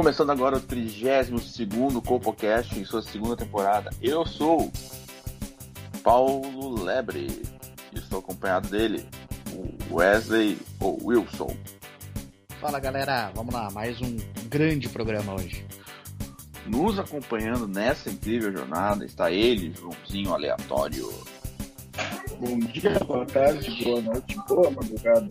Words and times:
Começando 0.00 0.30
agora 0.30 0.56
o 0.56 0.60
32º 0.62 2.02
CopoCast 2.02 2.78
em 2.78 2.86
sua 2.86 3.02
segunda 3.02 3.36
temporada. 3.36 3.90
Eu 4.00 4.24
sou 4.24 4.72
Paulo 6.02 6.82
Lebre 6.82 7.26
e 7.92 7.98
estou 7.98 8.20
acompanhado 8.20 8.66
dele, 8.70 9.06
o 9.52 9.96
Wesley 9.96 10.58
ou 10.80 10.98
Wilson. 11.04 11.54
Fala 12.58 12.80
galera, 12.80 13.30
vamos 13.34 13.52
lá, 13.52 13.70
mais 13.72 14.00
um 14.00 14.16
grande 14.48 14.88
programa 14.88 15.34
hoje. 15.34 15.66
Nos 16.64 16.98
acompanhando 16.98 17.68
nessa 17.68 18.08
incrível 18.08 18.50
jornada 18.50 19.04
está 19.04 19.30
ele, 19.30 19.74
Joãozinho 19.74 20.32
Aleatório. 20.32 21.12
Bom 22.38 22.58
dia, 22.58 22.98
boa 23.06 23.26
tarde, 23.26 23.84
boa 23.84 24.00
noite, 24.00 24.34
boa 24.48 24.70
madrugada. 24.70 25.28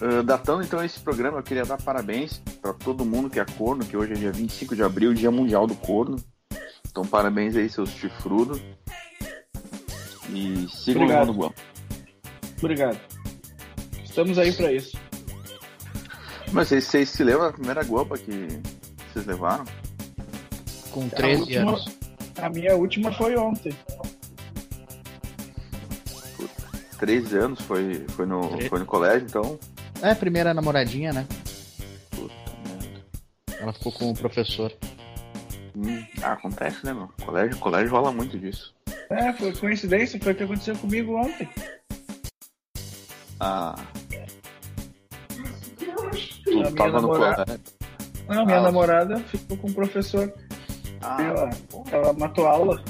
Uh, 0.00 0.22
datando 0.22 0.62
então 0.62 0.84
esse 0.84 1.00
programa, 1.00 1.38
eu 1.38 1.42
queria 1.42 1.64
dar 1.64 1.82
parabéns 1.82 2.40
para 2.68 2.84
todo 2.84 3.04
mundo 3.04 3.30
que 3.30 3.40
é 3.40 3.44
corno, 3.46 3.84
que 3.84 3.96
hoje 3.96 4.12
é 4.12 4.16
dia 4.16 4.32
25 4.32 4.76
de 4.76 4.82
abril, 4.82 5.14
Dia 5.14 5.30
Mundial 5.30 5.66
do 5.66 5.74
Corno. 5.74 6.16
Então, 6.90 7.04
parabéns 7.06 7.56
aí, 7.56 7.68
seus 7.70 7.88
chifrudos. 7.90 8.60
E 10.30 10.68
sigam 10.68 11.02
Obrigado. 11.04 11.20
levando 11.28 11.32
guampa. 11.38 11.54
Obrigado. 12.58 12.98
Estamos 14.04 14.38
aí 14.38 14.52
para 14.52 14.72
isso. 14.72 14.98
Mas 16.52 16.68
vocês, 16.68 16.84
vocês 16.84 17.08
se 17.08 17.24
lembram 17.24 17.46
da 17.46 17.52
primeira 17.52 17.82
guampa 17.82 18.18
que 18.18 18.48
vocês 19.12 19.24
levaram? 19.24 19.64
Com 20.90 21.08
13 21.08 21.40
última- 21.42 21.60
anos. 21.70 21.98
A 22.42 22.50
minha 22.50 22.76
última 22.76 23.12
foi 23.12 23.36
ontem. 23.36 23.74
13 26.98 27.38
anos, 27.38 27.60
foi, 27.62 28.04
foi, 28.10 28.26
no, 28.26 28.48
Tre- 28.48 28.68
foi 28.68 28.78
no 28.80 28.86
colégio, 28.86 29.26
então. 29.26 29.58
É, 30.02 30.14
primeira 30.14 30.52
namoradinha, 30.52 31.12
né? 31.12 31.26
Ela 33.68 33.72
ficou 33.74 33.92
com 33.92 34.10
o 34.10 34.14
professor. 34.14 34.72
Hum, 35.76 36.02
ah, 36.22 36.32
acontece, 36.32 36.86
né, 36.86 36.94
meu? 36.94 37.10
Colégio, 37.22 37.58
colégio 37.58 37.90
rola 37.90 38.10
muito 38.10 38.38
disso. 38.38 38.74
É, 39.10 39.30
foi 39.34 39.52
coincidência, 39.54 40.18
foi 40.22 40.32
o 40.32 40.36
que 40.36 40.42
aconteceu 40.44 40.74
comigo 40.78 41.14
ontem. 41.14 41.46
Ah. 43.38 43.74
A 43.78 43.84
Tu 46.44 46.50
minha 46.50 46.72
tava 46.72 46.92
no 46.92 47.00
namorada- 47.12 47.44
colégio. 47.44 47.64
Não, 48.26 48.46
minha 48.46 48.58
Ah. 48.58 48.62
namorada 48.62 49.18
ficou 49.24 49.58
com 49.58 49.68
o 49.68 49.74
professor. 49.74 50.32
Ah, 51.02 51.22
ela, 51.22 51.50
ela 51.92 52.12
matou 52.14 52.46
aula. 52.46 52.82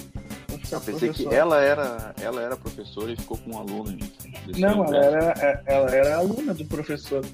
Eu 0.70 0.80
pensei 0.80 1.08
que 1.08 1.24
professor. 1.24 1.32
ela 1.32 1.60
era, 1.60 2.14
ela 2.20 2.40
era 2.40 2.56
professora 2.56 3.10
e 3.10 3.16
ficou 3.16 3.36
com 3.38 3.50
um 3.50 3.58
aluno. 3.58 3.90
gente. 3.90 4.12
Desse 4.46 4.60
Não, 4.60 4.84
ela 4.84 5.04
era, 5.04 5.34
é, 5.44 5.62
ela 5.66 5.90
era 5.90 6.16
aluna 6.18 6.54
do 6.54 6.64
professor. 6.66 7.24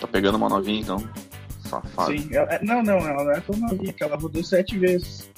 Tá 0.00 0.06
pegando 0.06 0.36
uma 0.36 0.48
novinha, 0.48 0.80
então. 0.80 0.96
Safado. 1.68 2.12
Sim. 2.16 2.28
ela- 2.34 2.52
é, 2.54 2.64
não, 2.64 2.82
não, 2.82 2.98
ela 2.98 3.24
não 3.24 3.32
é 3.32 3.40
tão 3.40 3.54
que 3.78 4.02
ela 4.02 4.16
rodou 4.16 4.42
sete 4.42 4.78
vezes. 4.78 5.28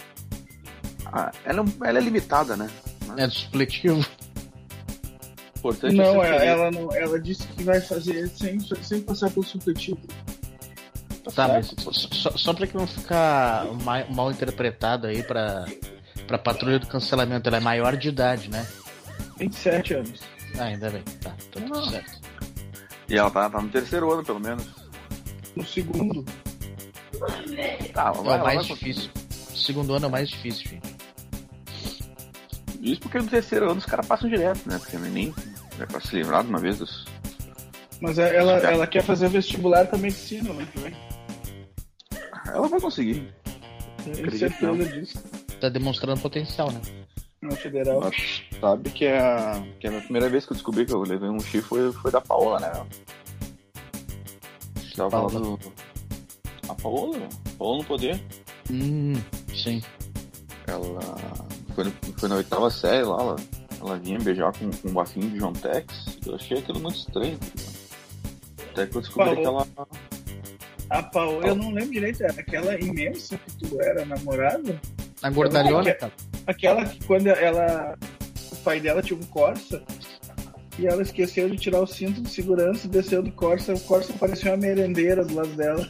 Ah, 1.13 1.31
ela, 1.45 1.65
é 1.85 1.89
ela 1.89 1.99
é 1.99 2.03
limitada, 2.03 2.57
né? 2.57 2.71
É 3.17 3.27
do 3.27 3.33
supletivo. 3.33 4.05
Importante 5.59 5.95
Não, 5.95 6.23
é 6.25 6.47
ela, 6.47 6.71
não, 6.71 6.95
ela 6.95 7.21
disse 7.21 7.47
que 7.49 7.63
vai 7.65 7.81
fazer 7.81 8.29
sem, 8.31 8.59
sem 8.83 9.01
passar 9.03 9.31
pelo 9.31 9.45
supletivo. 9.45 9.99
Tá, 11.35 11.47
mas 11.49 11.67
certo. 11.67 11.93
só, 11.93 12.31
só 12.37 12.55
pra 12.55 12.67
que 12.67 12.75
não 12.77 12.87
ficar 12.87 13.67
ma- 13.85 14.05
mal 14.09 14.31
interpretado 14.31 15.07
aí 15.07 15.23
pra, 15.23 15.67
pra 16.27 16.39
patrulha 16.39 16.79
do 16.79 16.87
cancelamento, 16.87 17.47
ela 17.49 17.59
é 17.59 17.61
maior 17.61 17.95
de 17.97 18.09
idade, 18.09 18.49
né? 18.49 18.67
27 19.39 19.95
anos. 19.95 20.21
Ah, 20.59 20.65
ainda 20.65 20.89
bem. 20.91 21.03
Tá, 21.21 21.31
tá 21.31 21.37
tudo 21.53 21.69
Não. 21.69 21.85
certo. 21.91 22.21
E 23.09 23.17
ela 23.19 23.31
tá, 23.31 23.51
tá 23.51 23.61
no 23.61 23.69
terceiro 23.69 24.11
ano, 24.13 24.25
pelo 24.25 24.41
menos. 24.41 24.67
No 25.57 25.65
segundo. 25.67 26.25
Tá, 27.93 28.13
É 28.15 28.23
vai, 28.23 28.41
o 28.41 28.43
mais 28.45 28.67
vai 28.69 28.77
difícil. 28.77 29.11
Segundo 29.55 29.95
ano 29.95 30.07
é 30.07 30.09
o 30.09 30.13
mais 30.13 30.29
difícil, 30.29 30.69
filho. 30.69 30.83
Isso 32.81 33.01
porque 33.01 33.19
no 33.19 33.27
terceiro 33.27 33.67
ano 33.71 33.79
os 33.79 33.85
caras 33.85 34.07
passam 34.07 34.29
direto, 34.31 34.67
né? 34.69 34.79
Porque 34.79 34.97
nem 34.97 35.35
é 35.79 35.87
pra 35.87 36.01
se 36.01 36.15
livrar 36.17 36.43
de 36.43 36.49
uma 36.49 36.59
vez 36.59 36.79
dos. 36.79 37.05
Mas 38.01 38.19
é- 38.19 38.35
ela, 38.35 38.53
ela 38.59 38.87
quer 38.87 39.03
fazer 39.03 39.29
vestibular 39.29 39.87
pra 39.87 39.99
medicina, 39.99 40.53
né? 40.55 40.67
que 40.73 40.79
vem. 40.81 40.97
Ela 42.47 42.69
vai 42.69 42.81
conseguir. 42.81 43.29
Tenho 44.03 44.31
certeza 44.39 44.85
disso. 44.87 45.19
Tá 45.61 45.69
demonstrando 45.69 46.21
potencial, 46.23 46.71
né? 46.73 46.81
Na 47.43 47.51
federal. 47.57 48.01
Ela 48.03 48.11
sabe 48.61 48.91
que 48.91 49.05
é, 49.05 49.19
a, 49.19 49.63
que 49.79 49.87
é 49.87 49.97
a 49.97 50.01
primeira 50.01 50.29
vez 50.31 50.47
que 50.47 50.53
eu 50.53 50.57
descobri 50.57 50.87
que 50.87 50.93
eu 50.93 51.03
levei 51.03 51.29
um 51.29 51.41
chifre 51.41 51.61
foi, 51.63 51.93
foi 51.93 52.11
da 52.11 52.21
Paola, 52.21 52.61
né? 52.61 52.87
Tava 55.09 55.11
Paola? 55.11 55.31
falando. 55.31 55.59
A 56.69 56.75
Paola? 56.75 57.29
Paola 57.59 57.79
no 57.79 57.85
poder. 57.85 58.21
Hum, 58.71 59.15
sim. 59.55 59.83
Ela 60.67 61.01
foi, 61.75 61.85
no- 61.85 61.93
foi 62.17 62.29
na 62.29 62.37
oitava 62.37 62.71
série 62.71 63.03
lá, 63.05 63.21
ela, 63.21 63.37
ela 63.81 63.99
vinha 63.99 64.19
beijar 64.21 64.53
com, 64.57 64.71
com 64.71 64.89
um 64.89 64.93
bafinho 64.93 65.31
de 65.31 65.39
John 65.39 65.53
Tex. 65.53 66.19
Eu 66.27 66.35
achei 66.37 66.59
aquilo 66.59 66.81
muito 66.81 66.97
estranho. 66.99 67.37
tá 67.39 67.47
ligado? 67.57 68.71
Até 68.73 68.87
que 68.87 68.97
eu 68.97 69.01
descobri 69.01 69.43
Paola. 69.43 69.65
que 69.67 69.73
ela. 69.79 69.89
A 70.91 71.03
Paola, 71.03 71.47
eu 71.47 71.55
não 71.55 71.71
lembro 71.73 71.93
direito, 71.93 72.23
era 72.23 72.33
aquela 72.41 72.79
imensa 72.81 73.37
que 73.39 73.69
tu 73.69 73.81
era 73.81 74.05
namorada? 74.05 74.81
A 75.23 75.31
gordalhona, 75.31 75.93
cara. 75.95 76.13
Aquela 76.47 76.85
que 76.85 77.05
quando 77.05 77.27
ela. 77.29 77.97
O 78.53 78.57
pai 78.63 78.79
dela 78.81 79.01
tinha 79.03 79.19
um 79.19 79.23
Corsa 79.25 79.83
e 80.81 80.87
ela 80.87 81.03
esqueceu 81.03 81.49
de 81.49 81.57
tirar 81.57 81.81
o 81.81 81.87
cinto 81.87 82.21
de 82.23 82.31
segurança 82.31 82.87
e 82.87 82.91
desceu 82.91 83.23
do 83.23 83.31
Corsa. 83.33 83.75
O 83.75 83.81
Corsa 83.81 84.13
parecia 84.19 84.51
uma 84.53 84.57
merendeira 84.57 85.25
do 85.25 85.35
lado 85.35 85.49
dela. 85.51 85.87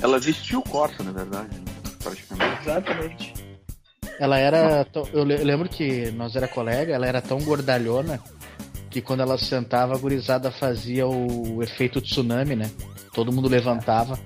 Ela 0.00 0.18
vestiu 0.18 0.60
o 0.60 0.62
Corsa, 0.62 1.02
na 1.02 1.10
verdade, 1.12 1.48
né? 1.56 1.64
praticamente. 2.02 2.60
Exatamente. 2.62 3.34
Ela 4.20 4.38
era. 4.38 4.84
tão- 4.86 5.08
Eu 5.12 5.24
le- 5.24 5.34
eu 5.40 5.44
lembro 5.44 5.68
que 5.68 6.10
nós 6.12 6.34
era 6.36 6.46
colega, 6.48 6.94
ela 6.94 7.06
era 7.06 7.20
tão 7.20 7.38
gordalhona 7.40 8.20
que 8.90 9.02
quando 9.02 9.20
ela 9.20 9.36
sentava, 9.36 9.94
a 9.94 9.98
gurizada 9.98 10.50
fazia 10.50 11.06
o 11.06 11.62
efeito 11.62 12.00
tsunami, 12.00 12.54
né? 12.56 12.70
Todo 13.12 13.32
mundo 13.32 13.48
levantava. 13.48 14.18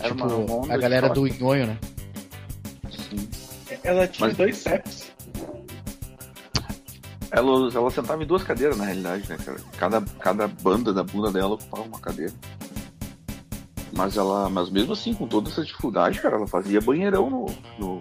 Era 0.00 0.14
tipo, 0.14 0.72
a 0.72 0.76
galera 0.76 1.08
do 1.10 1.26
choque. 1.28 1.42
nhonho, 1.42 1.66
né? 1.66 1.78
Sim. 2.90 3.28
Ela 3.84 4.06
tinha 4.08 4.28
Mas- 4.28 4.36
dois 4.36 4.56
sepsis. 4.56 5.09
Ela, 7.32 7.70
ela 7.72 7.90
sentava 7.90 8.22
em 8.22 8.26
duas 8.26 8.42
cadeiras, 8.42 8.76
na 8.76 8.84
realidade, 8.84 9.28
né, 9.28 9.36
cara? 9.44 9.58
Cada, 9.78 10.00
cada 10.18 10.48
banda 10.48 10.92
da 10.92 11.02
bunda 11.04 11.30
dela 11.30 11.54
ocupava 11.54 11.84
uma 11.84 12.00
cadeira. 12.00 12.32
Mas 13.92 14.16
ela. 14.16 14.48
Mas 14.48 14.70
mesmo 14.70 14.92
assim, 14.92 15.14
com 15.14 15.26
toda 15.26 15.48
essa 15.48 15.64
dificuldade, 15.64 16.20
cara, 16.20 16.36
ela 16.36 16.46
fazia 16.46 16.80
banheirão 16.80 17.28
no, 17.30 17.46
no 17.78 17.98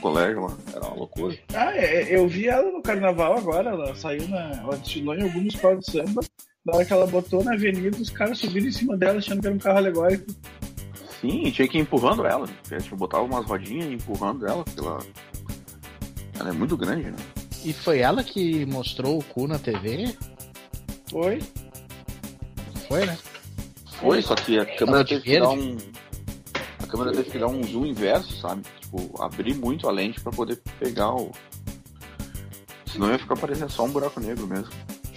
colégio 0.00 0.42
lá. 0.42 0.56
Era 0.74 0.86
uma 0.86 0.96
loucura. 0.96 1.36
Ah, 1.54 1.76
é, 1.76 2.16
eu 2.16 2.28
vi 2.28 2.48
ela 2.48 2.70
no 2.70 2.82
carnaval 2.82 3.36
agora. 3.36 3.70
Ela 3.70 3.94
saiu 3.94 4.28
na. 4.28 4.50
Ela 4.50 4.76
desfilou 4.76 5.14
em 5.14 5.22
alguma 5.22 5.46
escola 5.46 5.76
de 5.76 5.90
samba. 5.90 6.22
Na 6.64 6.76
hora 6.76 6.84
que 6.84 6.92
ela 6.92 7.06
botou 7.06 7.42
na 7.42 7.54
avenida, 7.54 7.96
os 7.96 8.10
caras 8.10 8.38
subiram 8.38 8.66
em 8.68 8.72
cima 8.72 8.96
dela 8.96 9.18
achando 9.18 9.40
que 9.40 9.46
era 9.46 9.56
um 9.56 9.58
carro 9.58 9.78
alegórico. 9.78 10.26
Sim, 11.20 11.50
tinha 11.50 11.66
que 11.68 11.78
ir 11.78 11.80
empurrando 11.80 12.24
ela. 12.26 12.46
né? 12.70 12.78
Tipo, 12.78 12.96
botava 12.96 13.24
umas 13.24 13.44
rodinhas 13.46 13.86
empurrando 13.90 14.46
ela, 14.46 14.62
porque 14.64 14.80
ela. 14.80 14.98
Ela 16.38 16.48
é 16.48 16.52
muito 16.52 16.76
grande, 16.76 17.10
né? 17.10 17.16
E 17.64 17.72
foi 17.72 18.00
ela 18.00 18.24
que 18.24 18.66
mostrou 18.66 19.18
o 19.18 19.24
cu 19.24 19.46
na 19.46 19.58
TV? 19.58 20.16
Foi. 21.10 21.40
Foi, 22.88 23.06
né? 23.06 23.16
Foi, 23.98 24.20
só 24.20 24.34
que 24.34 24.58
a 24.58 24.66
câmera 24.76 25.04
teve 25.04 25.22
que 25.22 25.38
dar 25.38 25.50
um. 25.50 25.76
A 26.82 26.86
câmera 26.86 27.12
teve 27.12 27.30
que 27.30 27.38
dar 27.38 27.46
um 27.46 27.62
zoom 27.62 27.86
inverso, 27.86 28.40
sabe? 28.40 28.62
Tipo, 28.80 29.22
abrir 29.22 29.54
muito 29.54 29.88
a 29.88 29.92
lente 29.92 30.20
pra 30.20 30.32
poder 30.32 30.60
pegar 30.80 31.14
o. 31.14 31.30
Senão 32.86 33.10
ia 33.10 33.18
ficar 33.18 33.36
parecendo 33.36 33.70
só 33.70 33.84
um 33.84 33.90
buraco 33.90 34.20
negro 34.20 34.46
mesmo. 34.46 34.70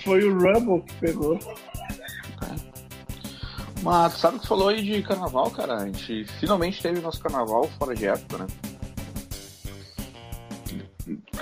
Foi 0.04 0.24
o 0.24 0.38
Rumble 0.38 0.84
que 0.84 0.94
pegou. 0.96 1.40
Mas 3.82 4.14
tu 4.14 4.20
sabe 4.20 4.38
que 4.38 4.44
tu 4.44 4.48
falou 4.48 4.70
aí 4.70 4.82
de 4.82 5.04
carnaval, 5.04 5.52
cara? 5.52 5.76
A 5.76 5.86
gente 5.86 6.26
finalmente 6.40 6.82
teve 6.82 7.02
nosso 7.02 7.20
carnaval 7.20 7.70
fora 7.78 7.96
de 7.96 8.06
época, 8.08 8.38
né? 8.38 8.48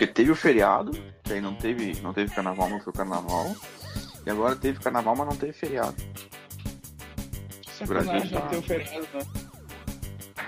Porque 0.03 0.07
teve 0.07 0.31
o 0.31 0.35
feriado, 0.35 0.91
que 1.23 1.31
aí 1.33 1.39
não 1.39 1.55
teve, 1.55 1.97
não 2.01 2.13
teve 2.13 2.33
carnaval, 2.33 2.69
não 2.69 2.79
foi 2.79 2.91
o 2.91 2.95
carnaval. 2.95 3.55
E 4.25 4.29
agora 4.29 4.53
teve 4.55 4.79
carnaval, 4.79 5.15
mas 5.15 5.27
não 5.29 5.35
teve 5.37 5.53
feriado. 5.53 5.95
Sacanagem 7.71 8.29
Brasil 8.29 8.29
tá- 8.31 8.39
não 8.41 8.49
ter 8.49 8.57
o 8.57 8.61
feriado, 8.61 9.07
né? 9.13 9.25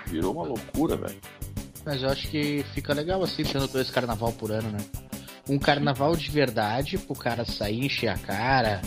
Virou 0.07 0.34
uma 0.34 0.44
loucura, 0.44 0.98
velho. 0.98 1.19
Mas 1.86 2.04
eu 2.04 2.10
acho 2.10 2.28
que 2.28 2.66
fica 2.74 2.94
legal 2.94 3.24
assim, 3.24 3.44
tendo 3.44 3.68
dois 3.68 3.90
carnaval 3.90 4.34
por 4.34 4.52
ano, 4.52 4.69
né? 4.72 4.80
Um 5.48 5.57
carnaval 5.57 6.16
de 6.18 6.30
verdade, 6.31 6.98
pro 6.98 7.16
cara 7.16 7.46
sair, 7.46 7.86
encher 7.86 8.10
a 8.10 8.18
cara, 8.18 8.81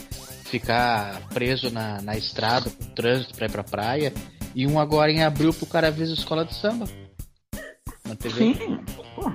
ficar 0.45 1.29
preso 1.29 1.71
na, 1.71 2.03
na 2.03 2.15
estrada, 2.17 2.69
com 2.69 2.85
trânsito 2.95 3.35
pra 3.37 3.47
ir 3.47 3.53
pra 3.53 3.65
praia. 3.65 4.13
E 4.55 4.67
um 4.67 4.79
agora 4.79 5.11
em 5.11 5.23
abril 5.23 5.55
pro 5.55 5.65
cara 5.67 5.91
ver 5.91 6.05
a 6.05 6.13
escola 6.13 6.45
de 6.45 6.55
samba. 6.55 6.87
Na 8.05 8.15
TV. 8.17 8.55
Sim. 8.55 8.85
Pô, 9.15 9.33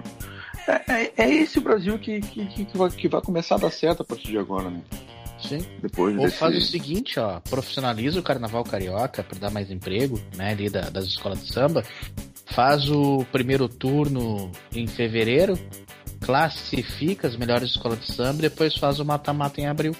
É, 0.67 0.91
é, 0.91 1.13
é 1.17 1.29
esse 1.33 1.57
o 1.59 1.61
Brasil 1.61 1.97
que, 1.99 2.19
que, 2.21 2.45
que, 2.65 2.77
vai, 2.77 2.89
que 2.89 3.07
vai 3.07 3.21
começar 3.21 3.55
a 3.55 3.59
dar 3.59 3.71
certo 3.71 4.01
a 4.01 4.05
partir 4.05 4.27
de 4.29 4.37
agora, 4.37 4.69
né? 4.69 4.81
Sim. 5.39 5.59
Depois 5.81 6.15
Ou 6.17 6.25
desse... 6.25 6.37
faz 6.37 6.55
o 6.55 6.61
seguinte, 6.61 7.19
ó, 7.19 7.39
profissionaliza 7.41 8.19
o 8.19 8.23
carnaval 8.23 8.63
carioca 8.63 9.23
para 9.23 9.39
dar 9.39 9.51
mais 9.51 9.69
emprego, 9.69 10.19
né, 10.37 10.51
ali 10.51 10.69
da- 10.69 10.89
das 10.89 11.05
escolas 11.05 11.45
de 11.45 11.51
samba. 11.53 11.83
Faz 12.45 12.89
o 12.89 13.25
primeiro 13.31 13.67
turno 13.67 14.51
em 14.73 14.87
fevereiro, 14.87 15.59
classifica 16.21 17.27
as 17.27 17.35
melhores 17.35 17.71
escolas 17.71 17.99
de 17.99 18.13
samba 18.13 18.39
e 18.39 18.41
depois 18.43 18.75
faz 18.77 18.99
o 18.99 19.05
mata-mata 19.05 19.59
em 19.59 19.67
abril. 19.67 19.93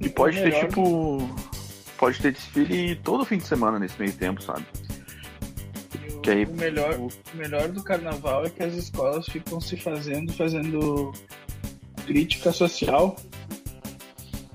E 0.00 0.08
pode 0.10 0.36
ter, 0.36 0.44
Melhor. 0.44 0.68
tipo. 0.68 1.36
Pode 1.96 2.18
ter 2.20 2.32
desfile 2.32 2.96
todo 2.96 3.24
fim 3.24 3.38
de 3.38 3.46
semana 3.46 3.78
nesse 3.78 3.98
meio 3.98 4.12
tempo, 4.12 4.42
sabe? 4.42 4.66
O, 6.22 6.24
Que 6.24 6.30
aí- 6.30 6.44
o 6.44 6.52
melhor, 6.54 6.94
o 7.00 7.10
melhor 7.34 7.68
do 7.68 7.82
carnaval 7.82 8.46
é 8.46 8.50
que 8.50 8.62
as 8.62 8.74
escolas 8.74 9.26
ficam 9.26 9.60
se 9.60 9.76
fazendo, 9.76 10.32
fazendo 10.32 11.10
crítica 12.06 12.52
social. 12.52 13.16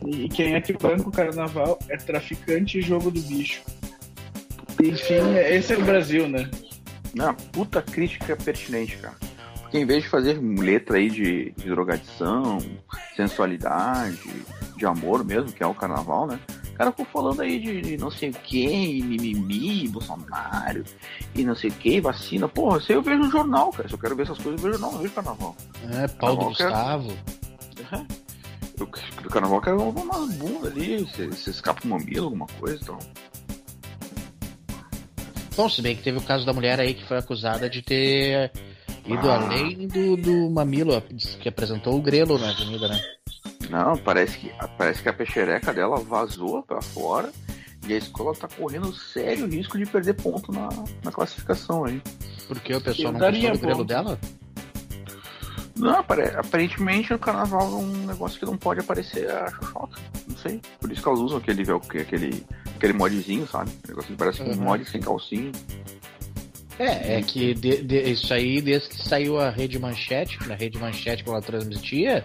E 0.06 0.30
quem 0.30 0.54
é 0.56 0.62
que 0.62 0.72
banca 0.72 1.10
o 1.10 1.12
carnaval 1.12 1.78
é 1.90 1.98
traficante 1.98 2.80
e 2.80 2.82
jogo 2.82 3.12
do 3.12 3.20
bicho. 3.20 3.62
Enfim, 4.82 5.36
esse 5.50 5.74
é 5.74 5.78
o 5.78 5.84
Brasil, 5.84 6.30
né? 6.30 6.50
Não, 7.14 7.34
puta 7.34 7.82
crítica 7.82 8.38
pertinente, 8.38 8.96
cara. 8.98 9.16
Porque 9.60 9.78
em 9.78 9.86
vez 9.86 10.04
de 10.04 10.10
fazer 10.10 10.40
letra 10.40 10.96
aí 10.98 11.10
de, 11.10 11.52
de 11.52 11.66
drogadição, 11.70 12.60
sensualidade, 13.18 14.18
de 14.78 14.86
amor 14.86 15.26
mesmo, 15.26 15.52
que 15.52 15.62
é 15.62 15.68
o 15.68 15.74
carnaval, 15.74 16.28
né? 16.28 16.40
O 16.78 16.84
cara 16.86 16.92
ficou 16.92 17.06
falando 17.08 17.42
aí 17.42 17.60
de, 17.60 17.82
de 17.82 17.98
não 17.98 18.12
sei 18.12 18.30
o 18.30 18.34
que, 18.34 19.02
mimimi, 19.02 19.88
Bolsonaro, 19.88 20.84
e 21.34 21.44
não 21.44 21.56
sei 21.56 21.72
o 21.72 21.74
que, 21.74 22.00
vacina. 22.00 22.48
Porra, 22.48 22.78
isso 22.78 22.92
aí 22.92 22.98
eu 23.00 23.02
vejo 23.02 23.18
no 23.18 23.32
jornal, 23.32 23.72
cara. 23.72 23.90
Se 23.90 23.96
eu 23.96 24.00
quero 24.00 24.16
ver 24.16 24.22
essas 24.24 24.38
coisas, 24.38 24.64
eu 24.64 24.70
vejo 24.72 24.80
não, 24.84 24.96
vejo 25.00 25.12
carnaval. 25.12 25.56
É, 25.92 26.08
Paulo 26.08 26.54
Carnaval, 26.54 26.56
cara. 26.56 26.98
Gustavo. 27.00 28.08
Eu, 28.80 28.86
do 29.24 29.30
carnaval 29.30 29.58
eu 29.58 29.62
quero 29.64 29.82
uma, 29.90 30.02
uma 30.04 30.28
bunda 30.34 30.68
ali, 30.68 31.08
se, 31.08 31.32
se 31.32 31.50
escapa 31.50 31.82
um 31.84 31.90
mamilo, 31.90 32.26
alguma 32.26 32.46
coisa, 32.60 32.78
então. 32.80 33.00
Bom, 35.56 35.68
se 35.68 35.82
bem 35.82 35.96
que 35.96 36.04
teve 36.04 36.20
o 36.20 36.22
caso 36.22 36.46
da 36.46 36.54
mulher 36.54 36.80
aí 36.80 36.94
que 36.94 37.08
foi 37.08 37.18
acusada 37.18 37.68
de 37.68 37.82
ter 37.82 38.52
ido 39.04 39.32
Ah. 39.32 39.38
além 39.38 39.88
do, 39.88 40.16
do 40.16 40.52
mamilo, 40.52 41.02
que 41.42 41.50
apresentou 41.50 41.98
o 41.98 42.02
grelo 42.04 42.38
na 42.38 42.52
avenida, 42.52 42.88
né? 42.88 43.02
Não, 43.70 43.98
parece 43.98 44.38
que, 44.38 44.52
parece 44.78 45.02
que 45.04 45.10
a 45.10 45.14
peixereca 45.14 45.74
dela 45.74 45.98
vazou 45.98 46.64
pra 46.64 46.82
fora 46.82 47.32
e 47.88 47.94
a 47.94 47.98
escola 47.98 48.34
tá 48.36 48.48
correndo 48.48 48.94
sério 48.94 49.46
risco 49.48 49.78
de 49.78 49.86
perder 49.86 50.14
ponto 50.14 50.52
na, 50.52 50.70
na 51.04 51.12
classificação 51.12 51.86
aí. 51.86 52.02
Porque 52.48 52.74
o 52.74 52.82
pessoal 52.82 53.12
não 53.14 53.20
daria 53.20 53.50
gostou 53.50 53.58
do 53.60 53.66
grelo 53.68 53.86
dela? 53.86 54.20
Não, 55.76 56.00
apare- 56.00 56.36
aparentemente 56.36 57.14
o 57.14 57.20
carnaval 57.20 57.62
é 57.72 57.76
um 57.76 58.06
negócio 58.08 58.40
que 58.40 58.46
não 58.46 58.58
pode 58.58 58.80
aparecer 58.80 59.30
a 59.30 59.52
xoxota. 59.52 59.98
Não 60.28 60.38
sei. 60.38 60.60
Por 60.80 60.92
isso 60.92 61.02
que 61.04 61.08
elas 61.08 61.20
usam 61.20 61.38
aquele, 61.38 61.62
aquele, 62.02 62.46
aquele 62.76 62.94
modzinho, 62.94 63.48
sabe? 63.48 63.70
Um 63.86 63.90
negócio 63.90 64.10
que 64.12 64.18
parece 64.18 64.42
um 64.42 64.48
Uhum. 64.48 64.56
mod 64.56 64.90
sem 64.90 65.00
calcinha. 65.02 65.52
É, 66.80 67.18
é 67.18 67.22
que 67.22 67.54
de- 67.54 67.82
de- 67.84 68.02
isso 68.12 68.34
aí, 68.34 68.60
desde 68.62 68.90
que 68.90 69.08
saiu 69.08 69.40
a 69.40 69.50
Rede 69.50 69.78
Manchete, 69.80 70.38
na 70.48 70.56
Rede 70.56 70.78
Manchete 70.80 71.24
quando 71.24 71.36
ela 71.38 71.46
transmitia, 71.46 72.24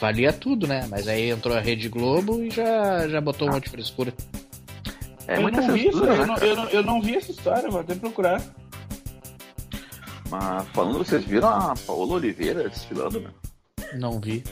valia 0.00 0.32
tudo, 0.32 0.66
né? 0.66 0.86
Mas 0.90 1.06
aí 1.08 1.30
entrou 1.30 1.56
a 1.56 1.60
Rede 1.60 1.88
Globo 1.88 2.42
e 2.42 2.50
já, 2.50 3.08
já 3.08 3.20
botou 3.20 3.48
um 3.48 3.52
monte 3.52 3.64
de 3.64 3.70
frescura. 3.70 4.12
É 5.28 5.36
eu 5.38 5.42
muita 5.42 5.60
não 5.60 5.72
vi 5.74 5.88
isso, 5.88 5.98
censura, 5.98 6.12
eu, 6.14 6.18
né? 6.18 6.26
não, 6.26 6.36
eu, 6.36 6.56
não, 6.56 6.64
eu 6.68 6.82
não 6.82 7.02
vi 7.02 7.16
essa 7.16 7.30
história, 7.32 7.68
vou 7.70 7.80
até 7.80 7.94
procurar. 7.94 8.40
Mas 10.30 10.68
falando, 10.68 10.98
vocês 10.98 11.24
viram 11.24 11.48
a 11.48 11.74
Paola 11.86 12.14
Oliveira 12.14 12.68
desfilando, 12.68 13.20
né? 13.20 13.30
Não 13.94 14.20
vi. 14.20 14.42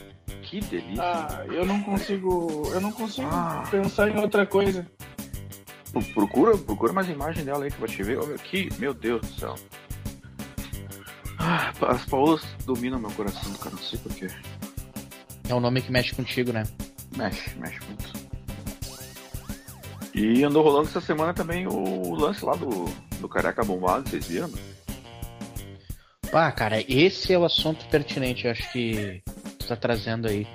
Que 0.41 0.59
delícia. 0.61 1.01
Ah, 1.03 1.43
eu 1.47 1.65
não 1.65 1.81
consigo. 1.81 2.69
Eu 2.73 2.79
não 2.79 2.91
consigo 2.91 3.27
Ah. 3.31 3.63
pensar 3.69 4.09
em 4.09 4.17
outra 4.19 4.45
coisa. 4.45 4.85
Pro- 5.91 6.03
Procura, 6.13 6.57
procura 6.57 6.93
mais 6.93 7.09
imagem 7.09 7.43
dela 7.43 7.63
aí 7.65 7.69
que 7.71 7.75
eu 7.75 7.79
vou 7.79 7.87
te 7.89 8.03
ver. 8.03 8.19
Olha 8.19 8.35
aqui, 8.35 8.69
meu 8.77 8.93
Deus 8.93 9.21
do 9.21 9.39
céu. 9.39 9.55
Ah, 11.39 11.71
as 11.89 12.05
Paolas 12.05 12.41
dominam 12.65 12.99
meu 12.99 13.11
coração, 13.11 13.51
cara. 13.53 13.75
Não 13.75 13.81
sei 13.83 13.99
porquê. 13.99 14.27
É 15.49 15.53
um 15.53 15.59
nome 15.59 15.81
que 15.81 15.91
mexe 15.91 16.13
contigo, 16.13 16.51
né? 16.51 16.63
Mexe, 17.15 17.57
mexe 17.57 17.79
muito. 17.87 18.25
E 20.13 20.43
andou 20.43 20.63
rolando 20.63 20.87
essa 20.87 21.01
semana 21.01 21.33
também 21.33 21.67
o 21.67 22.15
lance 22.15 22.43
lá 22.43 22.55
do, 22.55 22.85
do 23.19 23.27
Careca 23.27 23.63
Bombado, 23.63 24.09
vocês 24.09 24.27
viram? 24.27 24.49
Pá, 26.31 26.51
cara, 26.51 26.81
esse 26.87 27.33
é 27.33 27.37
o 27.37 27.45
assunto 27.45 27.85
pertinente, 27.87 28.45
eu 28.45 28.51
acho 28.51 28.71
que 28.71 29.21
tu 29.59 29.67
tá 29.67 29.75
trazendo 29.75 30.27
aí. 30.27 30.47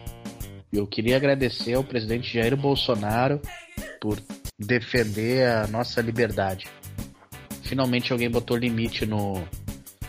Eu 0.72 0.86
queria 0.86 1.16
agradecer 1.16 1.74
ao 1.74 1.84
presidente 1.84 2.32
Jair 2.32 2.56
Bolsonaro 2.56 3.40
por 4.00 4.18
defender 4.58 5.46
a 5.46 5.66
nossa 5.66 6.00
liberdade. 6.00 6.66
Finalmente 7.62 8.12
alguém 8.12 8.30
botou 8.30 8.56
limite 8.56 9.04
no. 9.04 9.42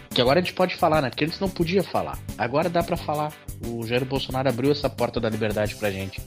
Que 0.10 0.22
agora 0.22 0.40
a 0.40 0.44
gente 0.44 0.54
pode 0.54 0.76
falar, 0.76 1.02
né? 1.02 1.10
Porque 1.10 1.26
antes 1.26 1.40
não 1.40 1.50
podia 1.50 1.84
falar. 1.84 2.18
Agora 2.38 2.70
dá 2.70 2.84
pra 2.84 2.98
falar. 2.98 3.34
O 3.68 3.86
Jair 3.86 4.06
Bolsonaro 4.06 4.50
abriu 4.50 4.72
essa 4.72 4.90
porta 4.90 5.20
da 5.20 5.30
liberdade 5.30 5.76
pra 5.76 5.92
gente. 5.92 6.22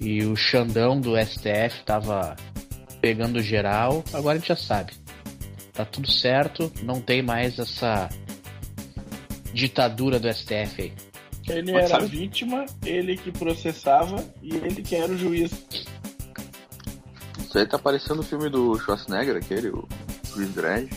E 0.00 0.24
o 0.24 0.34
Xandão 0.36 1.00
do 1.00 1.12
STF 1.16 1.84
tava 1.84 2.36
pegando 3.00 3.40
geral. 3.42 4.04
Agora 4.12 4.36
a 4.36 4.38
gente 4.38 4.48
já 4.48 4.56
sabe. 4.56 4.92
Tá 5.72 5.84
tudo 5.84 6.10
certo, 6.10 6.70
não 6.82 7.00
tem 7.00 7.22
mais 7.22 7.58
essa 7.58 8.08
ditadura 9.52 10.18
do 10.18 10.28
STF 10.32 10.82
aí. 10.82 10.92
Ele 11.48 11.72
Mas 11.72 11.84
era 11.90 12.00
sabe- 12.00 12.06
vítima, 12.06 12.64
ele 12.84 13.16
que 13.16 13.32
processava 13.32 14.24
e 14.42 14.54
ele 14.54 14.82
que 14.82 14.94
era 14.94 15.12
o 15.12 15.18
juiz. 15.18 15.50
Isso 17.38 17.58
aí 17.58 17.66
tá 17.66 17.78
parecendo 17.78 18.20
o 18.20 18.24
filme 18.24 18.48
do 18.48 18.78
Schwarzenegger, 18.78 19.36
aquele, 19.36 19.68
o 19.68 19.86
Chris 20.32 20.48
Dredd. 20.54 20.88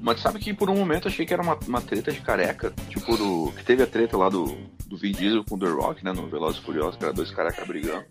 Mas 0.00 0.20
sabe 0.20 0.38
que 0.38 0.54
por 0.54 0.70
um 0.70 0.76
momento 0.76 1.08
achei 1.08 1.26
que 1.26 1.32
era 1.34 1.42
uma, 1.42 1.58
uma 1.68 1.80
treta 1.80 2.10
de 2.10 2.20
careca, 2.20 2.72
tipo 2.88 3.16
do. 3.16 3.52
Que 3.56 3.64
teve 3.64 3.82
a 3.82 3.86
treta 3.86 4.16
lá 4.16 4.28
do, 4.30 4.56
do 4.86 4.96
Vin 4.96 5.12
Diesel 5.12 5.44
com 5.44 5.56
o 5.56 5.58
The 5.58 5.66
Rock, 5.68 6.04
né? 6.04 6.12
No 6.12 6.26
Velozes 6.28 6.60
e 6.60 6.64
Furiosos, 6.64 6.96
que 6.96 7.04
era 7.04 7.12
dois 7.12 7.30
carecas 7.30 7.66
brigando. 7.66 8.04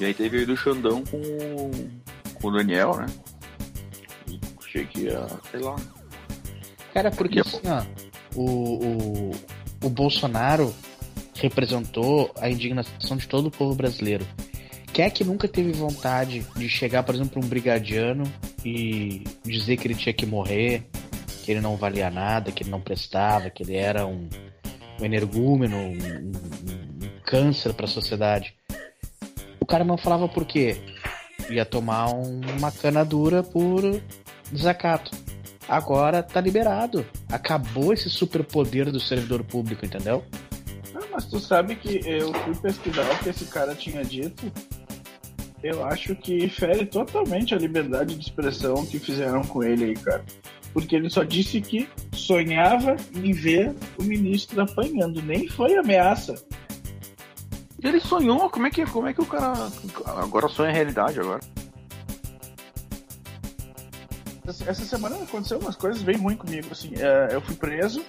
E 0.00 0.04
aí 0.06 0.14
teve 0.14 0.38
aí 0.38 0.46
do 0.46 0.56
Xandão 0.56 1.04
com, 1.04 1.18
o- 1.18 1.90
com 2.40 2.48
o 2.48 2.50
Daniel, 2.50 2.96
né? 2.96 3.06
E 4.28 4.40
achei 4.64 4.86
que 4.86 5.00
ia, 5.00 5.26
sei 5.50 5.60
lá. 5.60 5.76
Cara, 6.94 7.10
porque 7.10 7.38
E 7.38 7.40
assim, 7.42 7.60
ó, 7.66 7.82
o, 8.34 8.84
o, 8.86 9.30
o 9.84 9.90
Bolsonaro 9.90 10.74
representou 11.36 12.32
a 12.38 12.48
indignação 12.50 13.16
de 13.16 13.28
todo 13.28 13.46
o 13.46 13.50
povo 13.50 13.74
brasileiro. 13.74 14.26
Quem 14.92 15.04
é 15.04 15.10
que 15.10 15.22
nunca 15.22 15.46
teve 15.46 15.70
vontade 15.72 16.44
de 16.56 16.68
chegar, 16.68 17.02
por 17.02 17.14
exemplo, 17.14 17.42
um 17.42 17.46
brigadiano 17.46 18.24
e 18.64 19.22
dizer 19.44 19.76
que 19.76 19.86
ele 19.86 19.94
tinha 19.94 20.12
que 20.12 20.26
morrer, 20.26 20.82
que 21.42 21.50
ele 21.50 21.60
não 21.60 21.76
valia 21.76 22.10
nada, 22.10 22.50
que 22.52 22.62
ele 22.62 22.70
não 22.70 22.80
prestava, 22.80 23.50
que 23.50 23.62
ele 23.62 23.76
era 23.76 24.06
um, 24.06 24.28
um 25.00 25.04
energúmeno, 25.04 25.76
um, 25.76 25.92
um- 25.92 26.32
um 27.04 27.20
câncer 27.24 27.72
pra 27.74 27.86
sociedade? 27.86 28.54
O 29.60 29.66
cara 29.66 29.84
não 29.84 29.96
falava 29.96 30.28
por 30.28 30.44
quê? 30.44 30.76
Ia 31.48 31.64
tomar 31.64 32.12
um- 32.12 32.40
uma 32.58 32.70
cana 32.70 33.04
dura 33.04 33.42
por 33.42 33.82
desacato. 34.52 35.10
Agora 35.68 36.22
tá 36.22 36.40
liberado. 36.40 37.06
Acabou 37.30 37.92
esse 37.92 38.10
superpoder 38.10 38.90
do 38.90 38.98
servidor 38.98 39.44
público, 39.44 39.84
entendeu? 39.86 40.24
Ah, 40.94 41.06
mas 41.12 41.24
tu 41.26 41.38
sabe 41.38 41.76
que 41.76 42.00
eu 42.04 42.32
fui 42.34 42.54
pesquisar 42.56 43.08
o 43.12 43.18
que 43.22 43.28
esse 43.28 43.44
cara 43.46 43.74
tinha 43.74 44.04
dito. 44.04 44.50
Eu 45.62 45.84
acho 45.84 46.16
que 46.16 46.48
fere 46.48 46.86
totalmente 46.86 47.54
a 47.54 47.58
liberdade 47.58 48.14
de 48.16 48.22
expressão 48.22 48.84
que 48.86 48.98
fizeram 48.98 49.42
com 49.42 49.62
ele 49.62 49.84
aí, 49.84 49.94
cara. 49.94 50.24
Porque 50.72 50.94
ele 50.94 51.10
só 51.10 51.24
disse 51.24 51.60
que 51.60 51.88
sonhava 52.12 52.96
em 53.14 53.32
ver 53.32 53.74
o 53.98 54.04
ministro 54.04 54.60
apanhando. 54.60 55.20
Nem 55.22 55.48
foi 55.48 55.74
ameaça. 55.76 56.34
Ele 57.82 57.98
sonhou, 57.98 58.50
como 58.50 58.66
é 58.66 58.70
que, 58.70 58.84
como 58.86 59.08
é 59.08 59.14
que 59.14 59.22
o 59.22 59.26
cara. 59.26 59.70
Agora 60.04 60.48
sonha 60.48 60.70
a 60.70 60.72
realidade 60.72 61.18
agora. 61.18 61.40
Essa 64.46 64.84
semana 64.84 65.16
aconteceu 65.16 65.58
umas 65.58 65.76
coisas 65.76 66.02
bem 66.02 66.16
ruins 66.16 66.38
comigo. 66.38 66.68
Assim, 66.70 66.92
é, 66.96 67.34
eu 67.34 67.40
fui 67.40 67.54
preso. 67.54 68.04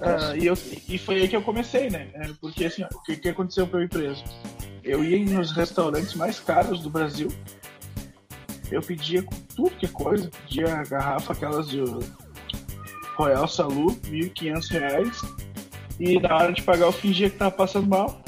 Ah, 0.00 0.36
e, 0.36 0.46
eu, 0.46 0.54
e 0.88 0.98
foi 0.98 1.22
aí 1.22 1.28
que 1.28 1.36
eu 1.36 1.42
comecei, 1.42 1.88
né? 1.88 2.08
É, 2.14 2.28
Porque 2.40 2.64
assim, 2.64 2.82
o 2.82 3.02
que, 3.02 3.16
que 3.16 3.28
aconteceu 3.28 3.66
pra 3.66 3.80
eu 3.80 3.84
ir 3.84 3.88
preso? 3.88 4.24
Eu 4.82 5.04
ia 5.04 5.24
nos 5.24 5.52
restaurantes 5.52 6.14
mais 6.14 6.40
caros 6.40 6.80
do 6.80 6.90
Brasil. 6.90 7.28
Eu 8.72 8.80
pedia 8.82 9.22
com 9.22 9.34
tudo 9.54 9.70
que 9.76 9.86
é 9.86 9.88
coisa, 9.88 10.30
pedia 10.46 10.74
a 10.74 10.82
garrafa 10.82 11.32
aquelas 11.32 11.68
de 11.68 11.82
Royal 13.16 13.46
Salu, 13.46 13.94
1.500 14.02 14.70
reais. 14.70 15.20
E 16.00 16.18
na 16.18 16.34
hora 16.36 16.52
de 16.52 16.62
pagar 16.62 16.86
eu 16.86 16.92
fingia 16.92 17.28
que 17.30 17.36
tava 17.36 17.50
passando 17.50 17.86
mal. 17.86 18.22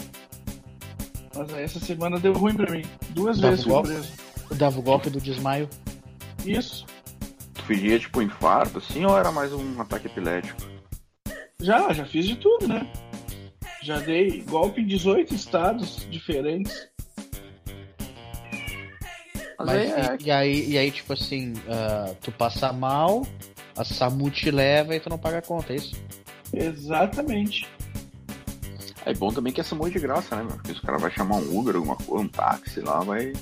Mas 1.34 1.52
aí 1.52 1.64
essa 1.64 1.80
semana 1.80 2.20
deu 2.20 2.32
ruim 2.32 2.54
pra 2.54 2.70
mim. 2.70 2.82
Duas 3.10 3.38
Dava 3.38 3.50
vezes 3.50 3.64
fui 3.64 3.72
golpe? 3.72 3.88
preso. 3.88 4.12
Dava 4.56 4.78
o 4.78 4.82
golpe 4.82 5.10
do 5.10 5.20
desmaio. 5.20 5.68
Isso. 6.44 6.86
Tu 7.54 7.62
fingia 7.64 7.98
tipo 7.98 8.20
infarto, 8.22 8.78
assim, 8.78 9.04
ou 9.04 9.18
era 9.18 9.32
mais 9.32 9.52
um 9.52 9.80
ataque 9.80 10.06
epilético? 10.06 10.60
Já, 11.60 11.92
já 11.92 12.04
fiz 12.04 12.26
de 12.26 12.36
tudo, 12.36 12.68
né? 12.68 12.86
Já 13.82 13.98
dei 13.98 14.42
golpe 14.42 14.80
em 14.82 14.86
18 14.86 15.34
estados 15.34 16.06
diferentes. 16.10 16.88
Mas, 19.64 19.90
Mas 19.90 19.94
aí 19.94 20.06
é, 20.06 20.16
e, 20.20 20.24
e 20.26 20.30
aí, 20.30 20.70
e 20.70 20.78
aí, 20.78 20.90
tipo 20.90 21.12
assim, 21.12 21.54
ah, 21.68 22.12
tu 22.20 22.30
passa 22.32 22.72
mal, 22.72 23.26
a 23.76 23.84
SAMU 23.84 24.30
te 24.30 24.50
leva 24.50 24.94
e 24.94 25.00
tu 25.00 25.08
não 25.10 25.18
paga 25.18 25.38
a 25.38 25.42
conta, 25.42 25.72
é 25.72 25.76
isso? 25.76 25.94
Exatamente. 26.52 27.66
é 29.06 29.12
bom 29.14 29.30
também 29.32 29.52
que 29.52 29.60
essa 29.60 29.74
morre 29.74 29.90
de 29.90 29.98
graça, 29.98 30.34
né, 30.36 30.42
meu? 30.42 30.52
Porque 30.56 30.72
se 30.72 30.78
o 30.78 30.82
cara 30.82 30.98
vai 30.98 31.10
chamar 31.10 31.36
um 31.36 31.58
Uber, 31.58 31.76
alguma 31.76 31.96
coisa, 31.96 32.24
um 32.24 32.28
táxi 32.28 32.80
lá, 32.80 33.00
vai, 33.00 33.32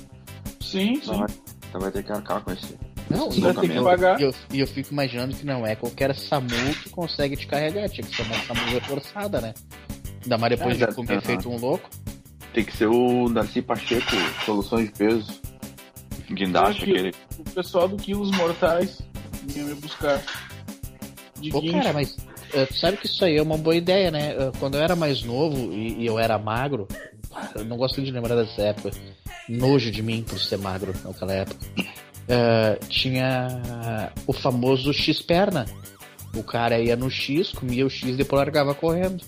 Sim, 0.59 0.99
sim. 1.01 1.17
vai, 1.19 1.27
então 1.69 1.81
vai 1.81 1.91
ter 1.91 2.03
que 2.03 2.11
arcar 2.11 2.41
com 2.41 2.51
esse. 2.51 2.77
Não, 3.09 3.27
esse 3.27 3.41
Você 3.41 3.41
vai 3.41 3.53
ter 3.53 3.61
que 3.61 3.67
deslocamento. 3.67 3.83
pagar. 3.83 4.19
E 4.19 4.23
eu, 4.23 4.33
e 4.51 4.59
eu 4.61 4.67
fico 4.67 4.91
imaginando 4.93 5.35
que 5.35 5.45
não 5.45 5.65
é 5.67 5.75
qualquer 5.75 6.15
SAMU 6.15 6.47
que 6.81 6.89
consegue 6.89 7.35
te 7.35 7.45
carregar, 7.47 7.89
tinha 7.89 8.05
que 8.07 8.15
ser 8.15 8.23
uma 8.23 8.35
SAMU 8.39 8.65
reforçada, 8.71 9.41
né? 9.41 9.53
Ainda 10.23 10.37
mais 10.37 10.57
depois 10.57 10.81
É, 10.81 10.87
de 10.87 10.95
comer 10.95 11.21
feito 11.21 11.49
um 11.49 11.57
louco. 11.57 11.89
Tem 12.53 12.63
que 12.63 12.75
ser 12.75 12.87
o 12.87 13.27
Darcy 13.29 13.61
Pacheco, 13.61 14.11
soluções 14.45 14.85
de 14.85 14.93
peso. 14.93 15.41
Guindaste, 16.33 16.83
aquele. 16.83 17.13
O 17.39 17.43
pessoal 17.51 17.87
do 17.87 17.95
Quilos 17.97 18.31
Mortais 18.31 19.01
vinha 19.43 19.65
me 19.65 19.75
buscar. 19.75 20.21
De 21.39 21.49
Pô, 21.49 21.59
guincho. 21.61 21.73
cara, 21.77 21.93
mas 21.93 22.15
eh, 22.53 22.65
tu 22.65 22.73
sabe 22.75 22.97
que 22.97 23.05
isso 23.07 23.23
aí 23.25 23.37
é 23.37 23.41
uma 23.41 23.57
boa 23.57 23.75
ideia, 23.75 24.09
né? 24.11 24.31
Eh, 24.37 24.51
Quando 24.59 24.75
eu 24.75 24.81
era 24.81 24.95
mais 24.95 25.23
novo 25.23 25.73
e, 25.73 26.01
e 26.01 26.05
eu 26.05 26.17
era 26.17 26.37
magro, 26.39 26.87
eu 27.55 27.65
não 27.65 27.77
gosto 27.77 28.01
de 28.01 28.11
lembrar 28.11 28.35
dessa 28.35 28.61
época. 28.61 28.91
Nojo 29.49 29.91
de 29.91 30.01
mim 30.01 30.23
por 30.23 30.39
ser 30.39 30.57
magro 30.57 30.93
naquela 31.03 31.33
época. 31.33 31.59
Eh, 32.29 32.79
tinha 32.87 34.11
o 34.25 34.31
famoso 34.33 34.93
X-perna. 34.93 35.65
O 36.35 36.41
cara 36.41 36.79
ia 36.79 36.95
no 36.95 37.11
X, 37.11 37.51
comia 37.51 37.85
o 37.85 37.89
X 37.89 38.09
e 38.09 38.13
depois 38.13 38.39
largava 38.39 38.73
correndo. 38.73 39.23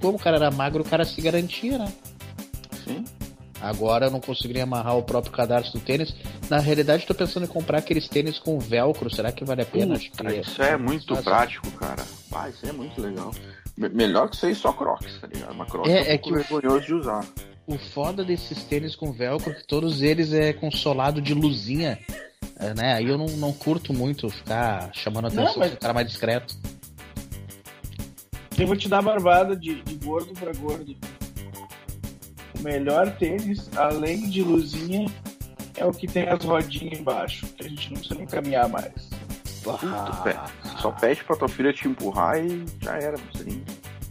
Como 0.00 0.16
o 0.18 0.20
cara 0.20 0.36
era 0.36 0.50
magro, 0.50 0.82
o 0.82 0.86
cara 0.86 1.04
se 1.04 1.20
garantia, 1.20 1.78
né? 1.78 1.92
Sim. 2.84 3.04
Agora 3.60 4.06
eu 4.06 4.10
não 4.10 4.20
conseguiria 4.20 4.64
amarrar 4.64 4.96
o 4.96 5.02
próprio 5.02 5.32
cadarço 5.32 5.72
do 5.72 5.80
tênis. 5.80 6.14
Na 6.48 6.58
realidade, 6.58 7.02
estou 7.02 7.16
pensando 7.16 7.44
em 7.44 7.48
comprar 7.48 7.78
aqueles 7.78 8.08
tênis 8.08 8.38
com 8.38 8.58
velcro. 8.58 9.10
Será 9.10 9.32
que 9.32 9.44
vale 9.44 9.62
a 9.62 9.66
pena? 9.66 9.98
Puta, 9.98 10.34
isso 10.34 10.62
é 10.62 10.76
muito 10.76 11.08
fácil. 11.08 11.24
prático, 11.24 11.70
cara. 11.72 12.04
Ah, 12.32 12.48
isso 12.48 12.64
é 12.66 12.72
muito 12.72 13.00
legal. 13.00 13.32
Me- 13.76 13.88
melhor 13.88 14.28
que 14.28 14.36
isso 14.36 14.46
aí 14.46 14.54
só 14.54 14.72
Crocs, 14.72 15.18
tá 15.20 15.26
ligado? 15.26 15.54
Mas 15.54 15.68
Crocs 15.70 15.90
É, 15.90 15.96
é, 15.98 16.02
um 16.02 16.04
é 16.14 16.18
que 16.18 16.30
o- 16.30 16.34
vergonhoso 16.34 16.86
de 16.86 16.94
usar. 16.94 17.24
O 17.66 17.76
foda 17.76 18.24
desses 18.24 18.62
tênis 18.62 18.94
com 18.94 19.10
velcro 19.12 19.50
é 19.50 19.54
que 19.54 19.66
todos 19.66 20.00
eles 20.02 20.32
é 20.32 20.52
com 20.52 20.70
solado 20.70 21.20
de 21.20 21.34
luzinha. 21.34 21.98
é, 22.58 22.72
né? 22.74 22.94
Aí 22.94 23.06
eu 23.08 23.18
não, 23.18 23.26
não 23.26 23.52
curto 23.52 23.92
muito 23.92 24.30
ficar 24.30 24.90
chamando 24.94 25.26
a 25.26 25.30
Não, 25.30 25.42
atenção 25.42 25.60
mas- 25.60 25.72
do 25.72 25.76
cara 25.78 25.92
mais 25.92 26.06
discreto. 26.08 26.56
Eu 28.56 28.66
vou 28.66 28.76
te 28.76 28.88
dar 28.88 29.02
barbada 29.02 29.54
de, 29.56 29.82
de 29.82 29.94
gordo 29.96 30.32
pra 30.32 30.52
gordo. 30.54 30.96
O 32.58 32.62
melhor 32.62 33.14
tênis, 33.18 33.68
além 33.76 34.30
de 34.30 34.42
luzinha, 34.42 35.06
é 35.76 35.84
o 35.84 35.92
que 35.92 36.06
tem 36.06 36.28
as 36.28 36.44
rodinhas 36.44 36.98
embaixo. 37.00 37.46
Que 37.56 37.66
a 37.66 37.68
gente 37.68 37.88
não 37.90 37.98
precisa 37.98 38.14
nem 38.18 38.26
caminhar 38.26 38.68
mais. 38.68 39.10
Tu 39.62 40.22
pe- 40.22 40.78
Só 40.80 40.90
pede 40.92 41.24
pra 41.24 41.36
tua 41.36 41.48
filha 41.48 41.72
te 41.72 41.88
empurrar 41.88 42.38
e 42.38 42.64
já 42.80 42.96
era, 42.96 43.16
não 43.16 43.32
sei. 43.42 43.62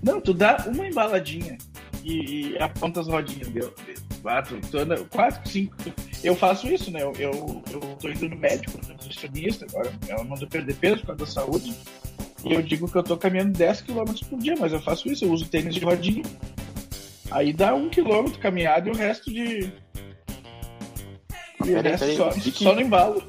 Não, 0.04 0.20
tu 0.22 0.34
dá 0.34 0.58
uma 0.68 0.86
embaladinha 0.88 1.58
e, 2.04 2.50
e 2.52 2.58
aponta 2.60 3.00
as 3.00 3.08
rodinhas 3.08 3.48
dele. 3.50 3.72
Quatro, 4.22 4.60
tu 4.70 4.78
anda, 4.78 4.98
quatro, 5.06 5.50
cinco. 5.50 5.76
Eu 6.24 6.36
faço 6.36 6.68
isso, 6.68 6.92
né? 6.92 7.02
Eu, 7.04 7.14
eu, 7.18 7.64
eu 7.72 7.80
tô 8.00 8.10
indo 8.10 8.28
no 8.30 8.36
médico, 8.36 8.78
no 8.84 8.90
nutricionista 8.94 9.66
agora. 9.70 9.92
Ela 10.10 10.24
manda 10.24 10.46
perder 10.48 10.76
peso 10.76 10.98
por 11.02 11.08
causa 11.16 11.20
da 11.26 11.32
saúde. 11.32 11.74
E 12.44 12.54
eu 12.54 12.62
digo 12.62 12.88
que 12.90 12.96
eu 12.98 13.04
tô 13.04 13.16
caminhando 13.18 13.52
10 13.58 13.82
km 13.82 14.04
por 14.30 14.40
dia, 14.40 14.56
mas 14.60 14.74
eu 14.74 14.82
faço 14.82 15.08
isso, 15.10 15.26
eu 15.26 15.32
uso 15.32 15.48
tênis 15.48 15.74
de 15.74 15.80
rodinha. 15.80 16.24
Aí 17.32 17.52
dá 17.54 17.74
um 17.74 17.90
quilômetro 17.90 18.40
caminhada 18.40 18.88
e 18.88 18.92
o 18.92 18.96
resto 18.96 19.32
de. 19.32 19.72
Peraí, 21.64 21.98
peraí, 21.98 22.16
só, 22.18 22.30
que 22.30 22.52
que- 22.52 22.66
no 22.66 22.82
embalo. 22.82 23.24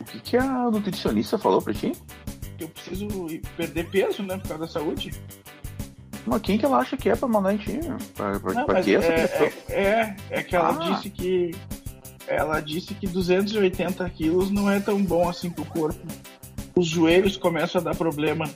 O 0.00 0.04
que, 0.04 0.20
que 0.20 0.36
a 0.36 0.70
nutricionista 0.70 1.38
falou 1.38 1.62
pra 1.62 1.72
ti? 1.72 1.92
Eu 2.58 2.68
preciso 2.68 3.08
perder 3.56 3.88
peso, 3.90 4.22
né? 4.22 4.36
Por 4.38 4.48
causa 4.48 4.64
da 4.66 4.68
saúde. 4.70 5.12
Mas 6.26 6.40
quem 6.42 6.56
que 6.58 6.64
ela 6.64 6.78
acha 6.78 6.96
que 6.96 7.08
é 7.08 7.16
pra 7.16 7.26
mandar 7.26 7.54
em 7.54 7.56
ti? 7.56 7.80
Pra, 8.14 8.38
pra, 8.38 8.52
Não, 8.54 8.64
pra 8.64 8.74
mas 8.74 8.84
que 8.84 8.94
essa 8.94 9.12
é, 9.12 9.26
questão? 9.28 9.46
é, 9.68 9.82
é, 9.82 10.16
é 10.30 10.42
que 10.42 10.54
ela 10.54 10.68
Ah. 10.70 10.90
disse 10.92 11.10
que 11.10 11.50
ela 12.28 12.60
disse 12.60 12.94
que 12.94 13.06
280 13.06 14.08
quilos 14.10 14.50
não 14.50 14.70
é 14.70 14.78
tão 14.78 15.02
bom 15.02 15.28
assim 15.28 15.50
pro 15.50 15.64
corpo. 15.64 16.00
Os 16.76 16.86
joelhos 16.86 17.36
começam 17.36 17.80
a 17.80 17.84
dar 17.84 17.96
problema. 17.96 18.48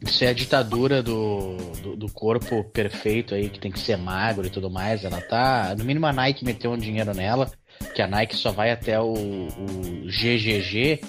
Isso 0.00 0.24
é 0.24 0.28
a 0.28 0.32
ditadura 0.32 1.02
do, 1.02 1.56
do, 1.82 1.96
do 1.96 2.12
corpo 2.12 2.62
perfeito 2.64 3.34
aí, 3.34 3.48
que 3.48 3.58
tem 3.60 3.70
que 3.70 3.78
ser 3.78 3.96
magro 3.96 4.46
e 4.46 4.50
tudo 4.50 4.68
mais. 4.70 5.04
Ela 5.04 5.20
tá. 5.20 5.74
No 5.78 5.84
mínimo 5.84 6.06
a 6.06 6.12
Nike 6.12 6.44
meteu 6.44 6.72
um 6.72 6.76
dinheiro 6.78 7.14
nela, 7.14 7.50
que 7.94 8.02
a 8.02 8.06
Nike 8.06 8.36
só 8.36 8.50
vai 8.52 8.70
até 8.70 9.00
o, 9.00 9.12
o 9.12 10.06
GGG. 10.06 11.00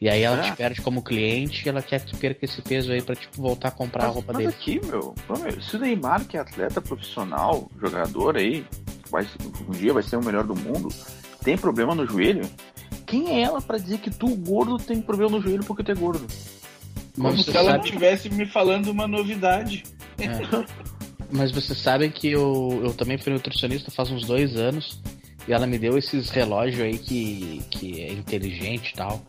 E 0.00 0.08
aí 0.08 0.22
ela 0.22 0.38
É. 0.46 0.50
te 0.50 0.56
perde 0.56 0.80
como 0.80 1.02
cliente 1.02 1.64
e 1.66 1.68
ela 1.68 1.82
quer 1.82 2.00
que 2.04 2.12
tu 2.12 2.16
perca 2.18 2.44
esse 2.44 2.62
peso 2.62 2.92
aí 2.92 3.02
pra 3.02 3.16
tipo, 3.16 3.42
voltar 3.42 3.68
a 3.68 3.72
comprar 3.72 4.04
a 4.04 4.06
Mas, 4.06 4.14
roupa 4.14 4.32
mas 4.32 4.42
dele. 4.44 4.54
aqui, 4.56 4.80
meu, 4.86 5.12
se 5.60 5.74
o 5.74 5.78
Neymar, 5.80 6.24
que 6.24 6.36
é 6.36 6.40
atleta 6.40 6.80
profissional, 6.80 7.68
jogador 7.80 8.36
aí, 8.36 8.64
vai, 9.10 9.26
um 9.68 9.72
dia 9.72 9.92
vai 9.92 10.04
ser 10.04 10.14
o 10.16 10.24
melhor 10.24 10.44
do 10.44 10.54
mundo, 10.54 10.88
tem 11.42 11.58
problema 11.58 11.96
no 11.96 12.06
joelho, 12.06 12.48
quem 13.06 13.40
é 13.40 13.42
ela 13.42 13.60
pra 13.60 13.76
dizer 13.76 13.98
que 13.98 14.08
tu, 14.10 14.28
gordo, 14.36 14.76
tem 14.78 15.02
problema 15.02 15.32
no 15.32 15.42
joelho 15.42 15.64
porque 15.64 15.82
tu 15.82 15.90
é 15.90 15.94
gordo? 15.96 16.24
Como 17.16 17.30
Mas 17.32 17.44
se 17.44 17.56
ela 17.56 17.72
sabe- 17.72 17.84
estivesse 17.86 18.30
me 18.30 18.46
falando 18.46 18.88
uma 18.92 19.08
novidade. 19.08 19.82
Mas 21.32 21.50
vocês 21.50 21.76
sabem 21.78 22.08
que 22.10 22.28
eu, 22.30 22.80
eu 22.84 22.94
também 22.94 23.18
fui 23.18 23.32
nutricionista 23.32 23.90
faz 23.90 24.10
uns 24.12 24.24
dois 24.24 24.56
anos 24.56 25.00
e 25.48 25.52
ela 25.52 25.66
me 25.66 25.78
deu 25.78 25.96
esses 25.96 26.28
relógios 26.28 26.82
aí 26.82 26.98
que, 26.98 27.62
que 27.70 28.02
é 28.02 28.12
inteligente 28.12 28.90
e 28.90 28.94
tal. 28.94 29.22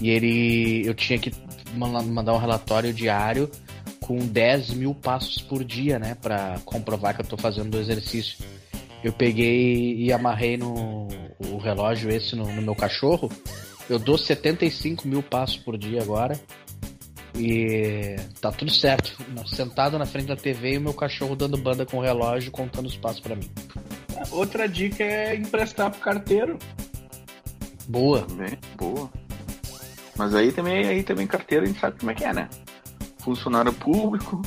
E 0.00 0.08
ele. 0.08 0.82
Eu 0.86 0.94
tinha 0.94 1.18
que 1.18 1.30
man- 1.74 2.02
mandar 2.04 2.32
um 2.32 2.38
relatório 2.38 2.92
diário 2.92 3.50
com 4.00 4.16
10 4.16 4.70
mil 4.70 4.94
passos 4.94 5.42
por 5.42 5.62
dia, 5.62 5.98
né? 5.98 6.14
Pra 6.14 6.58
comprovar 6.64 7.14
que 7.14 7.20
eu 7.20 7.26
tô 7.26 7.36
fazendo 7.36 7.74
o 7.74 7.78
exercício. 7.78 8.38
Eu 9.04 9.12
peguei 9.12 9.94
e 9.96 10.10
amarrei 10.10 10.56
no 10.56 11.06
o 11.52 11.58
relógio 11.58 12.10
esse 12.10 12.34
no, 12.34 12.50
no 12.50 12.62
meu 12.62 12.74
cachorro. 12.74 13.30
Eu 13.90 13.98
dou 13.98 14.16
75 14.16 15.06
mil 15.06 15.22
passos 15.22 15.58
por 15.58 15.76
dia 15.76 16.00
agora. 16.00 16.40
E 17.36 18.16
tá 18.40 18.50
tudo 18.50 18.70
certo. 18.70 19.14
Sentado 19.54 19.98
na 19.98 20.06
frente 20.06 20.28
da 20.28 20.36
TV 20.36 20.72
e 20.72 20.78
o 20.78 20.80
meu 20.80 20.94
cachorro 20.94 21.36
dando 21.36 21.58
banda 21.58 21.84
com 21.84 21.98
o 21.98 22.02
relógio 22.02 22.50
contando 22.50 22.86
os 22.86 22.96
passos 22.96 23.20
pra 23.20 23.36
mim. 23.36 23.50
Outra 24.30 24.68
dica 24.68 25.02
é 25.04 25.34
emprestar 25.36 25.90
pro 25.90 26.00
carteiro. 26.00 26.58
Boa. 27.88 28.26
Boa. 28.76 29.10
Mas 30.16 30.34
aí 30.34 30.52
também, 30.52 30.86
aí 30.86 31.02
também 31.02 31.26
carteira 31.26 31.64
a 31.64 31.68
gente 31.68 31.78
sabe 31.80 31.98
como 31.98 32.10
é 32.10 32.14
que 32.14 32.24
é, 32.24 32.32
né? 32.32 32.48
Funcionário 33.18 33.72
público, 33.72 34.42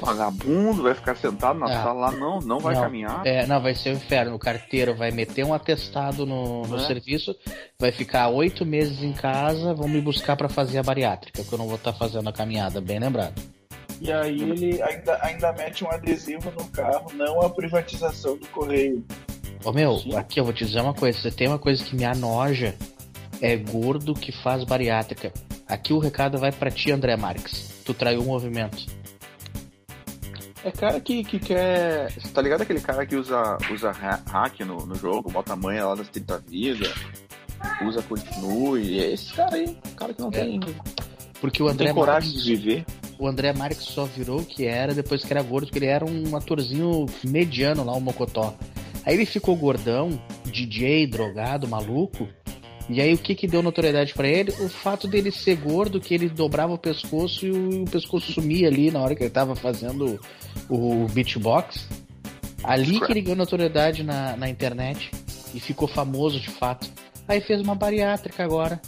vagabundo, 0.00 0.82
vai 0.82 0.94
ficar 0.94 1.14
sentado 1.16 1.58
na 1.58 1.66
Ah. 1.66 1.82
sala 1.82 2.10
lá, 2.10 2.12
não, 2.12 2.38
não 2.40 2.58
vai 2.58 2.74
Não, 2.74 2.82
caminhar. 2.82 3.26
É, 3.26 3.46
não, 3.46 3.60
vai 3.60 3.74
ser 3.74 3.90
o 3.90 3.92
inferno. 3.96 4.34
O 4.34 4.38
carteiro 4.38 4.94
vai 4.94 5.10
meter 5.10 5.44
um 5.44 5.52
atestado 5.52 6.24
no, 6.24 6.62
no 6.62 6.76
É. 6.76 6.86
serviço, 6.86 7.34
vai 7.78 7.92
ficar 7.92 8.28
oito 8.28 8.64
meses 8.64 9.02
em 9.02 9.12
casa, 9.12 9.74
vão 9.74 9.88
me 9.88 10.00
buscar 10.00 10.36
pra 10.36 10.48
fazer 10.48 10.78
a 10.78 10.82
bariátrica, 10.82 11.44
que 11.44 11.52
eu 11.52 11.58
não 11.58 11.66
vou 11.66 11.76
estar 11.76 11.92
fazendo 11.92 12.28
a 12.28 12.32
caminhada, 12.32 12.80
bem 12.80 12.98
lembrado. 12.98 13.40
E 14.00 14.10
aí 14.10 14.40
ele 14.40 14.82
ainda, 14.82 15.18
ainda 15.22 15.52
mete 15.52 15.84
um 15.84 15.90
adesivo 15.90 16.50
no 16.52 16.64
carro, 16.68 17.12
não 17.14 17.42
a 17.42 17.50
privatização 17.50 18.36
do 18.36 18.46
correio. 18.48 19.04
Ô 19.64 19.72
meu, 19.72 19.98
Sim. 19.98 20.16
aqui 20.16 20.40
eu 20.40 20.44
vou 20.44 20.54
te 20.54 20.64
dizer 20.64 20.80
uma 20.80 20.94
coisa, 20.94 21.18
se 21.20 21.30
tem 21.30 21.46
uma 21.48 21.58
coisa 21.58 21.84
que 21.84 21.94
me 21.94 22.04
anoja, 22.04 22.74
é 23.42 23.56
gordo 23.56 24.14
que 24.14 24.32
faz 24.42 24.64
bariátrica. 24.64 25.32
Aqui 25.68 25.92
o 25.92 25.98
recado 25.98 26.38
vai 26.38 26.50
pra 26.50 26.70
ti, 26.70 26.90
André 26.90 27.14
Marques. 27.16 27.70
Tu 27.84 27.92
traiu 27.92 28.22
o 28.22 28.24
movimento. 28.24 28.86
É 30.64 30.70
cara 30.70 31.00
que, 31.00 31.24
que 31.24 31.38
quer. 31.38 32.10
Você 32.12 32.28
tá 32.28 32.42
ligado 32.42 32.62
aquele 32.62 32.80
cara 32.80 33.06
que 33.06 33.16
usa, 33.16 33.56
usa 33.72 33.90
ha- 33.90 34.20
hack 34.30 34.60
no, 34.60 34.84
no 34.84 34.94
jogo, 34.94 35.30
bota 35.30 35.52
a 35.54 35.56
manha 35.56 35.86
lá 35.86 35.94
das 35.94 36.08
30 36.08 36.38
vidas, 36.46 36.92
usa 37.82 38.02
continue. 38.02 38.98
É 39.00 39.12
esse 39.12 39.32
cara 39.32 39.56
aí, 39.56 39.78
cara 39.96 40.12
que 40.12 40.20
não 40.20 40.28
É. 40.28 40.32
tem, 40.32 40.60
Porque 41.40 41.62
o 41.62 41.66
não 41.66 41.72
André 41.72 41.86
tem 41.86 41.94
coragem 41.94 42.28
Marques, 42.30 42.44
de 42.44 42.56
viver. 42.56 42.84
O 43.20 43.28
André 43.28 43.52
Marques 43.52 43.84
só 43.84 44.06
virou 44.06 44.40
o 44.40 44.44
que 44.44 44.64
era 44.64 44.94
depois 44.94 45.22
que 45.22 45.30
era 45.30 45.42
gordo, 45.42 45.66
porque 45.66 45.78
ele 45.78 45.86
era 45.86 46.06
um 46.06 46.34
atorzinho 46.34 47.04
mediano 47.22 47.84
lá, 47.84 47.92
o 47.92 48.00
Mocotó. 48.00 48.54
Aí 49.04 49.14
ele 49.14 49.26
ficou 49.26 49.54
gordão, 49.54 50.18
DJ, 50.46 51.06
drogado, 51.06 51.68
maluco. 51.68 52.26
E 52.88 52.98
aí 52.98 53.12
o 53.12 53.18
que 53.18 53.34
que 53.34 53.46
deu 53.46 53.62
notoriedade 53.62 54.14
para 54.14 54.26
ele? 54.26 54.50
O 54.52 54.70
fato 54.70 55.06
dele 55.06 55.30
ser 55.30 55.56
gordo, 55.56 56.00
que 56.00 56.14
ele 56.14 56.30
dobrava 56.30 56.72
o 56.72 56.78
pescoço 56.78 57.46
e 57.46 57.50
o, 57.50 57.84
pescoço 57.84 58.32
sumia 58.32 58.68
ali 58.68 58.90
na 58.90 59.00
hora 59.00 59.14
que 59.14 59.22
ele 59.22 59.30
tava 59.30 59.54
fazendo 59.54 60.18
o, 60.68 61.04
o 61.04 61.06
beatbox. 61.08 61.86
Ali 62.64 63.00
que 63.00 63.12
ele 63.12 63.20
ganhou 63.20 63.36
notoriedade 63.36 64.02
na, 64.02 64.34
na 64.34 64.48
internet 64.48 65.10
e 65.54 65.60
ficou 65.60 65.86
famoso 65.86 66.40
de 66.40 66.48
fato. 66.48 66.90
Aí 67.28 67.40
fez 67.42 67.60
uma 67.60 67.74
bariátrica 67.74 68.42
agora. 68.42 68.80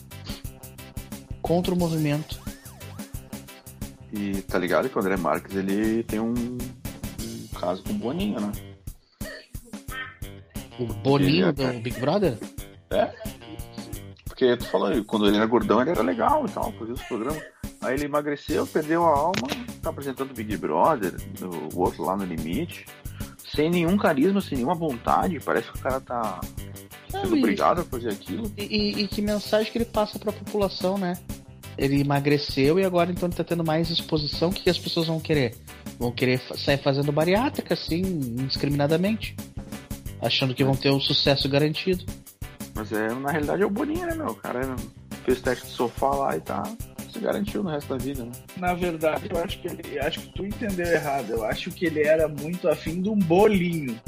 Contra 1.43 1.75
o 1.75 1.79
movimento. 1.79 2.42
E 4.13 4.43
tá 4.43 4.59
ligado 4.59 4.89
que 4.89 4.97
o 4.97 5.01
André 5.01 5.17
Marques 5.17 5.57
ele 5.57 6.03
tem 6.03 6.21
um, 6.21 6.35
um 6.35 7.47
caso 7.59 7.83
com 7.83 7.91
o 7.91 7.95
Boninho, 7.95 8.41
né? 8.41 8.53
O 10.79 10.87
Boninho 10.87 11.47
Ele 11.47 11.53
do 11.53 11.63
é- 11.63 11.81
Big 11.81 12.01
Brother? 12.01 12.39
É. 12.91 13.11
Porque 14.27 14.57
tu 14.57 14.67
falou, 14.67 15.05
quando 15.05 15.27
ele 15.29 15.37
era 15.37 15.47
gordão 15.47 15.81
ele 15.81 15.91
era 15.91 16.03
legal 16.03 16.45
e 16.47 16.51
tal, 16.51 16.73
fazia 16.73 16.95
os 16.95 17.03
programas. 17.03 17.43
Aí 17.81 17.95
ele 17.95 18.05
emagreceu, 18.05 18.67
perdeu 18.67 19.05
a 19.05 19.09
alma, 19.17 19.49
tá 19.83 19.91
apresentando 19.91 20.31
o 20.31 20.35
Big 20.35 20.57
Brother, 20.57 21.15
o 21.75 21.81
outro 21.81 22.05
lá 22.05 22.17
no 22.17 22.25
limite, 22.25 22.87
sem 23.39 23.71
nenhum 23.71 23.97
carisma, 23.97 24.41
sem 24.41 24.57
nenhuma 24.59 24.75
vontade. 24.75 25.41
Parece 25.41 25.71
que 25.71 25.79
o 25.79 25.83
cara 25.83 26.01
tá 26.01 26.41
sendo 27.11 27.37
obrigado 27.37 27.81
a 27.81 27.85
fazer 27.85 28.11
aquilo. 28.11 28.51
E, 28.57 28.63
e- 28.63 29.03
e 29.03 29.09
que 29.09 29.21
mensagem 29.23 29.71
que 29.71 29.79
ele 29.79 29.85
passa 29.85 30.19
pra 30.19 30.33
população, 30.33 30.97
né? 30.99 31.19
Ele 31.77 32.01
emagreceu 32.01 32.79
e 32.79 32.85
agora 32.85 33.11
então 33.11 33.29
ele 33.29 33.37
tá 33.37 33.45
tendo 33.45 33.65
mais 33.65 33.91
exposição. 33.91 34.51
O 34.51 34.53
que, 34.53 34.63
que 34.63 34.71
as 34.71 34.79
pessoas 34.79 35.07
vão 35.07 35.19
querer? 35.19 35.57
Vão 35.99 36.13
querer 36.13 36.41
sair 36.57 36.79
fazendo 36.79 37.11
bariátrica, 37.11 37.75
assim, 37.75 38.01
indiscriminadamente. 38.01 39.35
Achando 40.21 40.55
que 40.55 40.65
vão 40.65 40.77
ter 40.77 40.91
um 40.91 41.01
sucesso 41.01 41.49
garantido. 41.49 42.05
Mas 42.75 42.93
é, 42.93 43.13
na 43.15 43.31
realidade 43.31 43.63
é 43.63 43.67
o 43.67 43.71
Boninho, 43.71 44.07
né, 44.07 44.15
meu? 44.15 44.29
O 44.29 44.35
cara 44.35 44.77
fez 45.25 45.41
teste 45.41 45.67
de 45.67 45.73
sofá 45.73 46.11
lá 46.11 46.37
e 46.37 46.41
tá. 46.41 46.63
Se 47.11 47.19
garantiu 47.19 47.63
no 47.63 47.69
resto 47.69 47.89
da 47.89 48.03
vida, 48.03 48.25
né? 48.25 48.33
Na 48.57 48.73
verdade, 48.73 49.29
eu 49.31 49.43
acho 49.43 49.61
que 49.61 49.69
ele. 49.69 49.99
Acho 49.99 50.21
que 50.21 50.33
tu 50.33 50.47
entendeu 50.47 50.87
errado. 50.87 51.31
Eu 51.31 51.45
acho 51.45 51.71
que 51.71 51.85
ele 51.85 52.03
era 52.03 52.27
muito 52.27 52.69
afim 52.69 53.03
de 53.03 53.11
um 53.11 53.19
bolinho. 53.19 54.01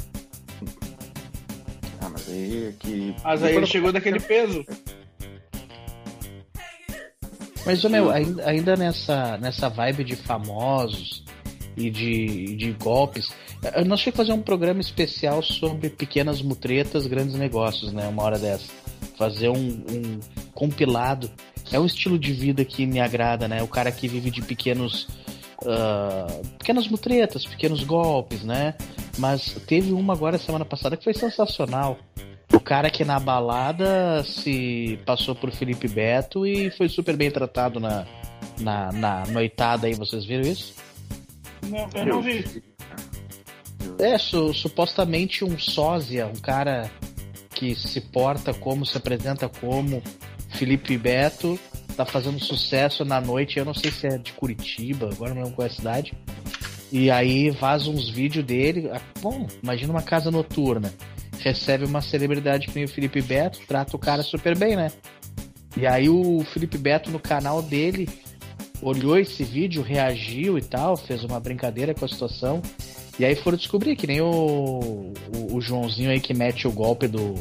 Ah, 2.01 2.09
mas 2.09 2.27
aí 2.27 2.69
é 2.69 2.73
que. 2.79 3.15
Mas 3.23 3.43
aí 3.43 3.55
ele 3.55 3.67
chegou 3.67 3.91
daquele 3.91 4.19
peso. 4.19 4.65
Mas, 7.65 7.83
meu, 7.85 8.11
ainda, 8.11 8.47
ainda 8.47 8.75
nessa, 8.75 9.37
nessa 9.37 9.69
vibe 9.69 10.03
de 10.03 10.15
famosos 10.15 11.23
e 11.75 11.89
de, 11.89 12.55
de 12.55 12.71
golpes, 12.73 13.31
eh, 13.63 13.83
nós 13.83 13.99
tínhamos 13.99 14.03
que 14.03 14.11
fazer 14.11 14.33
um 14.33 14.41
programa 14.41 14.79
especial 14.79 15.41
sobre 15.41 15.89
pequenas 15.89 16.41
mutretas, 16.41 17.07
grandes 17.07 17.35
negócios, 17.35 17.91
né? 17.91 18.07
Uma 18.07 18.23
hora 18.23 18.37
dessa. 18.37 18.71
Fazer 19.17 19.49
um, 19.49 19.57
um 19.57 20.19
compilado. 20.53 21.29
É 21.71 21.79
um 21.79 21.85
estilo 21.85 22.19
de 22.19 22.31
vida 22.31 22.63
que 22.63 22.85
me 22.85 22.99
agrada, 22.99 23.47
né? 23.47 23.63
O 23.63 23.67
cara 23.67 23.91
que 23.91 24.07
vive 24.07 24.29
de 24.29 24.41
pequenos. 24.41 25.07
ah, 25.65 26.27
pequenas 26.59 26.87
mutretas, 26.87 27.45
pequenos 27.45 27.83
golpes, 27.83 28.43
né? 28.43 28.75
Mas 29.17 29.55
teve 29.65 29.91
uma 29.91 30.13
agora 30.13 30.37
semana 30.37 30.65
passada 30.65 30.95
que 30.95 31.03
foi 31.03 31.13
sensacional. 31.13 31.97
O 32.65 32.67
cara 32.67 32.89
que 32.89 33.05
na 33.05 33.19
balada 33.19 34.23
se 34.23 34.97
passou 35.05 35.35
por 35.35 35.51
Felipe 35.51 35.87
Beto 35.87 36.47
e 36.47 36.71
foi 36.71 36.89
super 36.89 37.15
bem 37.15 37.29
tratado 37.29 37.79
na, 37.79 38.07
na, 38.59 38.91
na 38.91 39.23
noitada 39.27 39.85
aí, 39.85 39.93
vocês 39.93 40.25
viram 40.25 40.41
isso? 40.41 40.73
Não, 41.69 41.87
eu 41.93 42.05
não 42.07 42.21
vi. 42.23 42.63
É, 43.99 44.17
su- 44.17 44.51
supostamente 44.51 45.45
um 45.45 45.59
sósia, 45.59 46.25
um 46.25 46.39
cara 46.39 46.89
que 47.53 47.75
se 47.75 48.01
porta 48.01 48.51
como, 48.51 48.83
se 48.83 48.97
apresenta 48.97 49.47
como 49.47 50.01
Felipe 50.49 50.97
Beto, 50.97 51.59
tá 51.95 52.03
fazendo 52.03 52.43
sucesso 52.43 53.05
na 53.05 53.21
noite, 53.21 53.59
eu 53.59 53.65
não 53.65 53.75
sei 53.75 53.91
se 53.91 54.07
é 54.07 54.17
de 54.17 54.33
Curitiba, 54.33 55.11
agora 55.13 55.35
não 55.35 55.43
lembro 55.43 55.55
qual 55.57 55.67
é 55.67 55.69
a 55.69 55.73
cidade. 55.75 56.13
E 56.91 57.11
aí 57.11 57.51
vaza 57.51 57.91
uns 57.91 58.09
vídeos 58.09 58.43
dele. 58.43 58.89
ah, 58.91 58.99
Bom, 59.21 59.45
imagina 59.61 59.93
uma 59.93 60.01
casa 60.01 60.31
noturna. 60.31 60.91
Recebe 61.39 61.85
uma 61.85 62.01
celebridade 62.01 62.67
que 62.67 62.75
nem 62.75 62.85
o 62.85 62.89
Felipe 62.89 63.21
Beto, 63.21 63.59
trata 63.67 63.95
o 63.95 63.99
cara 63.99 64.23
super 64.23 64.57
bem, 64.57 64.75
né? 64.75 64.91
E 65.77 65.85
aí 65.85 66.09
o 66.09 66.43
Felipe 66.53 66.77
Beto 66.77 67.11
no 67.11 67.19
canal 67.19 67.61
dele 67.61 68.07
olhou 68.81 69.17
esse 69.17 69.43
vídeo, 69.43 69.81
reagiu 69.83 70.57
e 70.57 70.61
tal, 70.61 70.95
fez 70.97 71.23
uma 71.23 71.39
brincadeira 71.39 71.93
com 71.93 72.05
a 72.05 72.07
situação. 72.07 72.61
E 73.19 73.25
aí 73.25 73.35
foram 73.35 73.57
descobrir 73.57 73.95
que 73.95 74.07
nem 74.07 74.21
o, 74.21 75.13
o, 75.33 75.55
o 75.55 75.61
Joãozinho 75.61 76.09
aí 76.09 76.19
que 76.19 76.33
mete 76.33 76.67
o 76.67 76.71
golpe 76.71 77.07
do, 77.07 77.35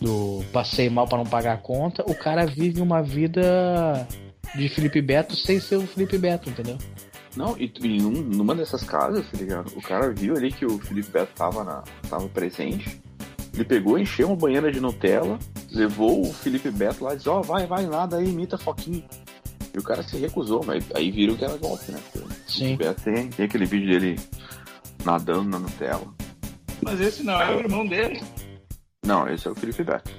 do 0.00 0.44
passei 0.52 0.88
mal 0.90 1.08
para 1.08 1.18
não 1.18 1.26
pagar 1.26 1.54
a 1.54 1.56
conta, 1.56 2.04
o 2.08 2.14
cara 2.14 2.46
vive 2.46 2.80
uma 2.80 3.02
vida 3.02 4.06
de 4.54 4.68
Felipe 4.68 5.00
Beto 5.00 5.34
sem 5.36 5.58
ser 5.60 5.76
o 5.76 5.86
Felipe 5.86 6.18
Beto, 6.18 6.50
entendeu? 6.50 6.76
Não, 7.36 7.56
e, 7.58 7.72
e 7.80 7.98
num- 8.02 8.10
numa 8.22 8.54
dessas 8.54 8.82
casas, 8.82 9.26
tá 9.30 9.38
ligado? 9.38 9.72
O 9.76 9.80
cara 9.80 10.12
viu 10.12 10.36
ali 10.36 10.52
que 10.52 10.66
o 10.66 10.78
Felipe 10.78 11.10
Beto 11.10 11.32
tava, 11.34 11.64
na, 11.64 11.82
tava 12.08 12.28
presente. 12.28 13.00
Ele 13.54 13.64
pegou, 13.64 13.98
encheu 13.98 14.28
uma 14.28 14.36
banheira 14.36 14.72
de 14.72 14.80
Nutella, 14.80 15.38
levou 15.70 16.22
o 16.22 16.32
Felipe 16.32 16.70
Beto 16.70 17.04
lá 17.04 17.12
e 17.12 17.16
disse, 17.16 17.28
ó, 17.28 17.42
vai, 17.42 17.66
vai, 17.66 17.86
nada 17.86 18.16
aí, 18.16 18.28
imita 18.28 18.56
Foquinho. 18.56 19.04
E 19.74 19.78
o 19.78 19.82
cara 19.82 20.02
se 20.02 20.16
recusou, 20.16 20.62
mas 20.66 20.84
aí 20.94 21.10
viram 21.10 21.36
que 21.36 21.44
era 21.44 21.56
golpe, 21.56 21.92
né? 21.92 22.00
O 22.14 22.50
Sim. 22.50 22.76
Felipe 22.76 22.84
Beto 22.84 23.02
tem, 23.02 23.28
tem 23.28 23.46
aquele 23.46 23.66
vídeo 23.66 23.88
dele 23.88 24.20
nadando 25.04 25.50
na 25.50 25.58
Nutella. 25.58 26.06
Mas 26.82 27.00
esse 27.00 27.22
não 27.22 27.40
é 27.40 27.54
o 27.54 27.60
irmão 27.60 27.86
dele. 27.86 28.22
Não, 29.04 29.28
esse 29.28 29.46
é 29.46 29.50
o 29.50 29.54
Felipe 29.54 29.84
Beto. 29.84 30.10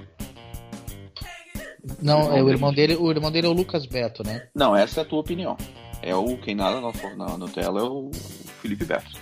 Não, 2.02 2.36
é 2.36 2.42
o 2.42 2.50
irmão 2.50 2.74
dele, 2.74 2.96
o 2.96 3.12
irmão 3.12 3.32
dele 3.32 3.48
é 3.48 3.50
o 3.50 3.54
Lucas 3.54 3.86
Beto, 3.86 4.24
né? 4.24 4.48
Não, 4.56 4.76
essa 4.76 5.02
é 5.02 5.04
a 5.04 5.06
tua 5.06 5.20
opinião. 5.20 5.58
É 6.02 6.16
o 6.16 6.38
quem 6.38 6.56
nada 6.56 6.82
na, 6.82 6.92
na 7.16 7.38
Nutella 7.38 7.80
é 7.80 7.84
o 7.84 8.12
Felipe 8.62 8.86
Beto. 8.86 9.20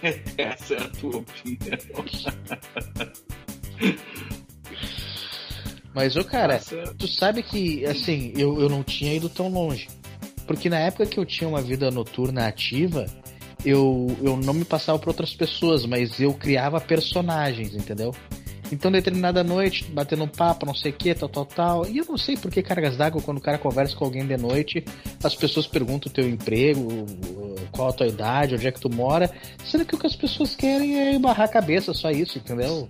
Essa 0.36 0.74
é 0.74 0.82
a 0.82 0.88
tua 0.88 1.16
opinião. 1.18 1.78
Mas, 5.94 6.16
ô 6.16 6.24
cara, 6.24 6.58
certo. 6.58 6.96
tu 6.96 7.06
sabe 7.06 7.42
que, 7.42 7.86
assim, 7.86 8.32
eu, 8.36 8.60
eu 8.60 8.68
não 8.68 8.82
tinha 8.82 9.14
ido 9.14 9.28
tão 9.28 9.48
longe. 9.48 9.88
Porque 10.46 10.68
na 10.68 10.78
época 10.78 11.06
que 11.06 11.18
eu 11.18 11.24
tinha 11.24 11.48
uma 11.48 11.62
vida 11.62 11.90
noturna 11.90 12.46
ativa, 12.46 13.06
eu, 13.64 14.14
eu 14.22 14.36
não 14.36 14.52
me 14.52 14.64
passava 14.64 14.98
por 14.98 15.08
outras 15.08 15.34
pessoas, 15.34 15.86
mas 15.86 16.20
eu 16.20 16.34
criava 16.34 16.80
personagens, 16.80 17.74
entendeu? 17.74 18.12
Então, 18.72 18.90
determinada 18.90 19.44
noite, 19.44 19.84
batendo 19.84 20.24
um 20.24 20.28
papo, 20.28 20.66
não 20.66 20.74
sei 20.74 20.90
o 20.90 20.94
que, 20.94 21.14
tal, 21.14 21.28
tal, 21.28 21.46
tal. 21.46 21.86
E 21.86 21.98
eu 21.98 22.04
não 22.08 22.18
sei 22.18 22.36
por 22.36 22.50
que 22.50 22.62
cargas 22.62 22.96
d'água, 22.96 23.22
quando 23.22 23.38
o 23.38 23.40
cara 23.40 23.56
conversa 23.56 23.94
com 23.94 24.04
alguém 24.04 24.26
de 24.26 24.36
noite, 24.36 24.84
as 25.22 25.34
pessoas 25.34 25.66
perguntam 25.66 26.10
o 26.10 26.14
teu 26.14 26.28
emprego, 26.28 27.06
qual 27.70 27.88
a 27.88 27.92
tua 27.92 28.06
idade, 28.06 28.54
onde 28.54 28.66
é 28.66 28.72
que 28.72 28.80
tu 28.80 28.90
mora. 28.90 29.30
Sendo 29.64 29.84
que 29.84 29.94
o 29.94 29.98
que 29.98 30.06
as 30.06 30.16
pessoas 30.16 30.56
querem 30.56 30.98
é 30.98 31.18
barrar 31.18 31.44
a 31.44 31.48
cabeça, 31.48 31.92
só 31.92 32.10
isso, 32.10 32.38
entendeu? 32.38 32.88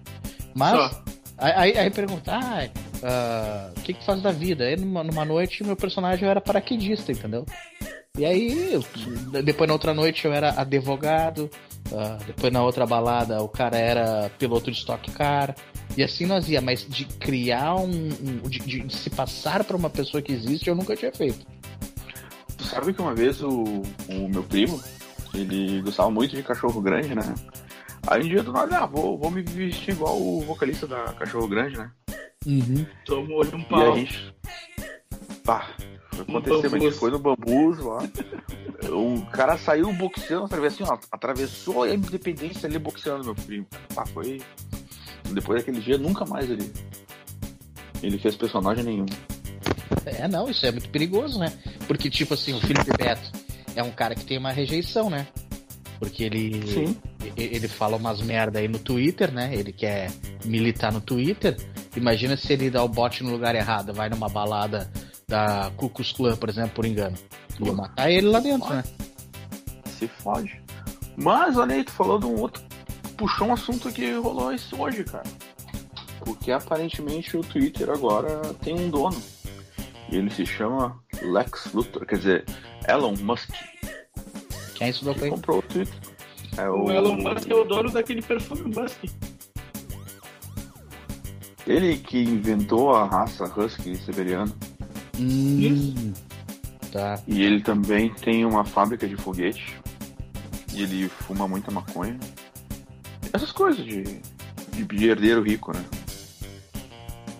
Mas. 0.55 0.73
Só. 0.79 1.03
Aí, 1.37 1.77
aí, 1.77 1.91
pergunta, 1.91 2.33
ah, 2.33 2.69
ah, 3.03 3.71
o 3.77 3.81
que 3.81 3.93
que 3.93 4.05
faz 4.07 4.23
da 4.23 4.31
vida? 4.31 4.65
Aí 4.65 4.77
numa, 4.77 5.03
numa 5.03 5.25
noite 5.25 5.65
meu 5.65 5.75
personagem 5.77 6.29
era 6.29 6.41
paraquedista, 6.41 7.11
entendeu? 7.11 7.45
E 8.17 8.25
aí, 8.25 8.73
eu- 8.75 9.43
depois 9.43 9.67
na 9.67 9.75
outra 9.75 9.93
noite 9.93 10.25
eu 10.25 10.33
era 10.33 10.55
advogado, 10.61 11.51
ah, 11.93 12.19
depois 12.25 12.53
na 12.53 12.63
outra 12.63 12.87
balada 12.87 13.43
o 13.43 13.49
cara 13.49 13.77
era 13.77 14.31
piloto 14.39 14.71
de 14.71 14.79
stock 14.79 15.11
car, 15.11 15.57
e 15.97 16.05
assim 16.05 16.25
nós 16.25 16.49
ia, 16.49 16.61
mas 16.61 16.87
de 16.89 17.05
criar 17.05 17.75
um. 17.75 17.89
um- 17.91 18.49
de, 18.49 18.61
de 18.61 18.97
se 18.97 19.11
passar 19.11 19.65
pra 19.65 19.77
uma 19.77 19.91
pessoa 19.91 20.23
que 20.23 20.31
existe 20.33 20.69
eu 20.69 20.77
nunca 20.77 20.95
tinha 20.95 21.11
feito. 21.13 21.45
Tu 22.57 22.65
sabe 22.65 22.95
que 22.95 23.03
uma 23.03 23.13
vez 23.15 23.43
o, 23.43 23.83
o 24.09 24.29
meu 24.29 24.45
primo, 24.45 24.81
ele 25.35 25.83
gostava 25.83 26.11
muito 26.13 26.37
de 26.37 26.43
cachorro 26.45 26.81
grande, 26.81 27.13
né? 27.13 27.35
Aí 28.07 28.23
um 28.23 28.29
dia 28.29 28.43
do 28.43 28.53
nada, 28.53 28.79
ah, 28.79 28.87
vou, 28.87 29.19
vou 29.19 29.31
me 29.31 29.43
vestir 29.43 29.95
igual 29.95 30.21
o 30.21 30.41
vocalista 30.43 30.87
da 30.87 31.13
Cachorro 31.15 31.49
Grande, 31.49 31.77
né? 31.79 31.91
Tomou-lhe 33.07 33.55
um 33.55 33.61
E 33.61 33.65
pau. 33.65 33.93
a 33.93 33.97
gente. 33.97 34.35
Pá, 35.45 35.71
aconteceu, 36.19 36.63
mas 36.71 36.75
a 36.75 36.79
gente 36.79 36.93
foi 36.93 37.11
no 37.11 37.19
bambus 37.19 37.79
lá. 37.79 37.99
O 38.91 39.25
cara 39.31 39.57
saiu 39.57 39.91
boxeando, 39.95 40.45
atravessou, 40.45 40.85
assim, 40.87 40.93
ó, 40.93 40.99
atravessou 41.11 41.83
a 41.85 41.95
independência 41.95 42.67
ali 42.69 42.79
boxeando 42.79 43.25
meu 43.25 43.35
primo. 43.35 43.67
Pá, 43.95 44.05
foi. 44.07 44.43
Depois 45.33 45.61
daquele 45.61 45.81
dia, 45.81 45.97
nunca 45.97 46.27
mais 46.27 46.51
ele. 46.51 46.71
Ele 48.03 48.19
fez 48.19 48.37
personagem 48.37 48.85
nenhum. 48.85 49.07
É, 50.05 50.29
não, 50.29 50.51
isso 50.51 50.67
é 50.67 50.71
muito 50.71 50.91
perigoso, 50.91 51.39
né? 51.39 51.51
Porque, 51.87 52.11
tipo 52.11 52.35
assim, 52.35 52.53
o 52.53 52.61
Felipe 52.61 52.91
Beto 52.99 53.33
é 53.75 53.83
um 53.83 53.91
cara 53.91 54.15
que 54.15 54.25
tem 54.25 54.37
uma 54.37 54.53
rejeição, 54.53 55.09
né? 55.09 55.27
Porque 55.99 56.25
ele. 56.25 56.67
Sim. 56.67 56.97
Ele 57.37 57.69
fala 57.69 57.97
umas 57.97 58.21
merda 58.21 58.59
aí 58.59 58.69
no 58.69 58.79
Twitter, 58.79 59.33
né? 59.33 59.55
Ele 59.55 59.73
quer 59.73 60.11
militar 60.45 60.93
no 60.93 61.01
Twitter. 61.01 61.57
Imagina 61.97 62.37
se 62.37 62.53
ele 62.53 62.71
dá 62.71 62.83
o 62.83 62.89
bote 62.89 63.23
no 63.23 63.31
lugar 63.31 63.55
errado, 63.55 63.93
vai 63.93 64.09
numa 64.09 64.29
balada 64.29 64.91
da 65.29 65.71
Ku 65.77 65.89
Klux 65.89 66.13
Klan, 66.13 66.37
por 66.37 66.49
exemplo, 66.49 66.73
por 66.75 66.85
engano. 66.85 67.17
Ia 67.61 67.73
matar 67.73 68.11
ele 68.11 68.27
lá 68.29 68.41
dentro, 68.41 68.69
né? 68.69 68.83
Se 69.87 70.09
fode. 70.09 70.61
Mas, 71.17 71.57
olha 71.57 71.77
aí, 71.77 71.85
tu 71.85 71.93
falou 71.93 72.19
de 72.19 72.27
um 72.27 72.41
outro. 72.41 72.63
Puxou 73.17 73.49
um 73.49 73.53
assunto 73.53 73.93
que 73.93 74.13
rolou 74.13 74.53
isso 74.53 74.81
hoje, 74.81 75.05
cara. 75.05 75.25
Porque 76.21 76.51
aparentemente 76.51 77.37
o 77.37 77.43
Twitter 77.43 77.91
agora 77.91 78.41
tem 78.63 78.75
um 78.75 78.91
dono. 78.91 79.21
Ele 80.11 80.31
se 80.31 80.45
chama 80.45 80.99
Lex 81.23 81.73
Luthor, 81.73 82.07
quer 82.07 82.19
dizer, 82.19 82.45
Elon 82.89 83.15
Musk. 83.21 83.51
Quem 84.75 84.89
é 84.89 84.91
isso 84.91 85.05
do 85.05 85.15
Que 85.15 85.29
comprou 85.29 85.59
o 85.59 85.63
Twitter. 85.63 85.95
É 86.57 86.69
O 86.69 86.91
Elon 86.91 87.17
Musk 87.17 87.51
é 87.51 87.55
o 87.55 87.65
dono 87.65 87.91
daquele 87.91 88.23
perfume 88.23 88.75
Musk. 88.75 89.05
Ele 91.67 91.97
que 91.97 92.23
inventou 92.23 92.95
a 92.95 93.05
raça 93.05 93.45
Husky 93.45 93.97
siberiano. 93.97 94.55
Hum, 95.19 96.13
tá. 96.93 97.21
E 97.27 97.43
ele 97.43 97.63
também 97.63 98.13
tem 98.13 98.45
uma 98.45 98.65
fábrica 98.65 99.09
de 99.09 99.17
foguete. 99.17 99.79
E 100.75 100.83
ele 100.83 101.09
fuma 101.09 101.49
muita 101.49 101.71
maconha. 101.71 102.19
Essas 103.33 103.51
coisas 103.51 103.85
de, 103.85 104.03
de 104.73 105.09
herdeiro 105.09 105.43
rico, 105.43 105.73
né? 105.73 105.85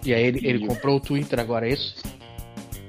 E 0.05 0.13
aí 0.13 0.25
ele, 0.25 0.47
ele 0.47 0.67
comprou 0.67 0.97
o 0.97 1.01
Twitter 1.01 1.39
agora, 1.39 1.69
é 1.69 1.73
isso? 1.73 2.03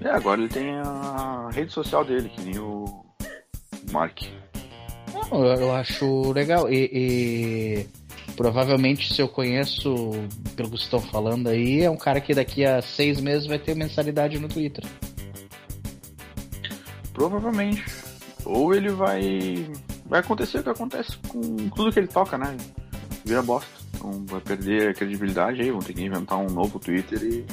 É, 0.01 0.09
agora 0.09 0.41
ele 0.41 0.49
tem 0.49 0.77
a 0.79 1.49
rede 1.51 1.71
social 1.71 2.03
dele, 2.03 2.29
que 2.29 2.41
nem 2.41 2.59
o 2.59 3.05
Mark. 3.91 4.21
Não, 5.31 5.45
eu, 5.45 5.73
acho 5.73 6.31
legal. 6.31 6.71
E, 6.71 6.89
e 6.93 7.88
provavelmente, 8.35 9.13
se 9.13 9.21
eu 9.21 9.27
conheço, 9.27 10.11
pelo 10.55 10.69
que 10.69 10.77
estão 10.77 10.99
falando 10.99 11.47
aí, 11.47 11.81
é 11.81 11.89
um 11.89 11.97
cara 11.97 12.21
que 12.21 12.33
daqui 12.33 12.65
a 12.65 12.81
seis 12.81 13.19
meses 13.19 13.47
vai 13.47 13.59
ter 13.59 13.75
mensalidade 13.75 14.39
no 14.39 14.47
Twitter. 14.47 14.83
Provavelmente. 17.13 17.83
Ou 18.43 18.75
ele 18.75 18.89
vai. 18.89 19.67
Vai 20.05 20.19
acontecer 20.19 20.59
o 20.59 20.63
que 20.63 20.69
acontece 20.69 21.17
com 21.27 21.69
tudo 21.69 21.91
que 21.91 21.99
ele 21.99 22.07
toca, 22.07 22.38
né? 22.38 22.55
Vira 23.25 23.41
bosta. 23.41 23.71
Então 23.95 24.23
vai 24.27 24.41
perder 24.41 24.89
a 24.89 24.93
credibilidade 24.93 25.61
aí, 25.61 25.71
vão 25.71 25.79
ter 25.79 25.93
que 25.93 26.03
inventar 26.03 26.38
um 26.38 26.49
novo 26.49 26.79
Twitter 26.79 27.23
e. 27.23 27.45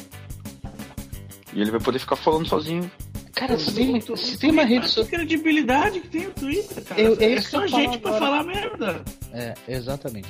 E 1.54 1.60
ele 1.60 1.70
vai 1.70 1.80
poder 1.80 1.98
ficar 1.98 2.16
falando 2.16 2.46
sozinho. 2.46 2.90
Cara, 3.34 3.58
se 3.58 3.74
tem, 3.74 4.00
se 4.00 4.38
tem 4.38 4.50
uma 4.50 4.64
rede 4.64 4.88
social. 4.88 5.06
Credibilidade 5.20 6.00
que 6.00 6.08
tem 6.08 6.26
o 6.26 6.30
Twitter, 6.32 6.84
cara. 6.84 7.00
Eu- 7.00 7.16
é 7.20 7.40
só 7.40 7.66
gente 7.66 7.98
pra 7.98 8.12
falar 8.18 8.44
merda. 8.44 9.02
É, 9.32 9.54
exatamente. 9.68 10.28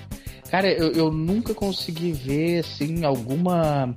Cara, 0.51 0.71
eu, 0.71 0.93
eu 0.93 1.11
nunca 1.11 1.53
consegui 1.55 2.12
ver, 2.12 2.61
assim, 2.61 3.05
alguma. 3.05 3.95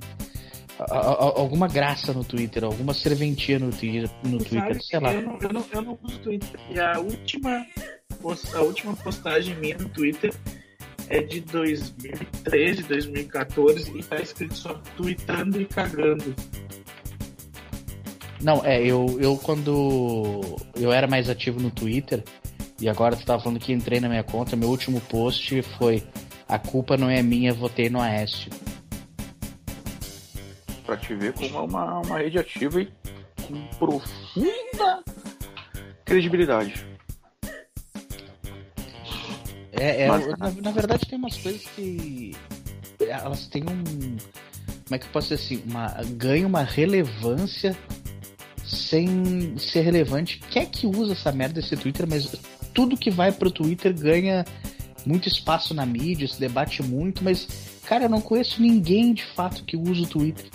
a- 0.78 0.84
a- 0.98 1.38
alguma 1.40 1.68
graça 1.68 2.12
no 2.12 2.24
Twitter, 2.24 2.64
alguma 2.64 2.92
serventia 2.92 3.58
no, 3.58 3.70
Twitter- 3.70 4.10
no 4.24 4.38
Twitter, 4.38 4.82
sei 4.82 5.00
lá. 5.00 5.14
Eu 5.14 5.22
não, 5.22 5.38
eu, 5.40 5.52
não, 5.52 5.64
eu 5.72 5.82
não 5.82 5.98
uso 6.02 6.18
Twitter. 6.18 6.60
E 6.70 6.78
a 6.80 6.98
última, 6.98 7.64
a 8.54 8.60
última 8.60 8.94
postagem 8.96 9.54
minha 9.56 9.76
no 9.78 9.88
Twitter 9.88 10.34
é 11.08 11.22
de 11.22 11.40
2013, 11.40 12.82
2014 12.82 13.92
e 13.96 14.02
tá 14.02 14.16
escrito 14.16 14.54
só 14.54 14.74
tweetando 14.96 15.60
e 15.60 15.64
cagando. 15.66 16.34
Não, 18.46 18.64
é, 18.64 18.80
eu, 18.80 19.18
eu 19.20 19.36
quando 19.36 20.40
eu 20.76 20.92
era 20.92 21.08
mais 21.08 21.28
ativo 21.28 21.58
no 21.58 21.68
Twitter, 21.68 22.22
e 22.80 22.88
agora 22.88 23.16
tu 23.16 23.26
tava 23.26 23.42
falando 23.42 23.58
que 23.58 23.72
entrei 23.72 23.98
na 23.98 24.08
minha 24.08 24.22
conta, 24.22 24.54
meu 24.54 24.68
último 24.68 25.00
post 25.00 25.62
foi 25.62 26.00
A 26.48 26.56
culpa 26.56 26.96
não 26.96 27.10
é 27.10 27.20
minha, 27.24 27.52
votei 27.52 27.90
no 27.90 28.00
Aécio. 28.00 28.48
Pra 30.84 30.96
te 30.96 31.12
ver 31.16 31.32
como 31.32 31.56
é 31.56 31.60
uma, 31.60 31.98
uma 32.02 32.18
rede 32.18 32.38
ativa 32.38 32.82
e 32.82 32.88
com 33.48 33.66
profunda 33.80 35.02
credibilidade. 36.04 36.86
É, 39.72 40.04
é, 40.04 40.08
Mas- 40.08 40.38
na, 40.38 40.50
na 40.52 40.70
verdade 40.70 41.04
tem 41.04 41.18
umas 41.18 41.36
coisas 41.36 41.66
que 41.74 42.30
elas 43.00 43.48
têm 43.48 43.64
um. 43.64 43.82
Como 44.84 44.94
é 44.94 44.98
que 45.00 45.06
eu 45.06 45.10
posso 45.10 45.34
dizer 45.34 45.42
assim? 45.42 45.64
Uma, 45.68 45.88
ganha 46.16 46.46
uma 46.46 46.62
relevância 46.62 47.76
sem 48.66 49.56
ser 49.58 49.82
relevante. 49.82 50.40
Quem 50.50 50.62
é 50.62 50.66
que 50.66 50.86
usa 50.86 51.12
essa 51.12 51.30
merda 51.32 51.60
desse 51.60 51.76
Twitter, 51.76 52.06
mas 52.08 52.34
tudo 52.74 52.96
que 52.96 53.10
vai 53.10 53.30
pro 53.30 53.50
Twitter 53.50 53.94
ganha 53.94 54.44
muito 55.04 55.28
espaço 55.28 55.72
na 55.72 55.86
mídia, 55.86 56.26
se 56.26 56.38
debate 56.38 56.82
muito, 56.82 57.22
mas, 57.22 57.46
cara, 57.84 58.04
eu 58.04 58.08
não 58.08 58.20
conheço 58.20 58.60
ninguém 58.60 59.14
de 59.14 59.24
fato 59.24 59.64
que 59.64 59.76
usa 59.76 60.02
o 60.02 60.06
Twitter. 60.06 60.46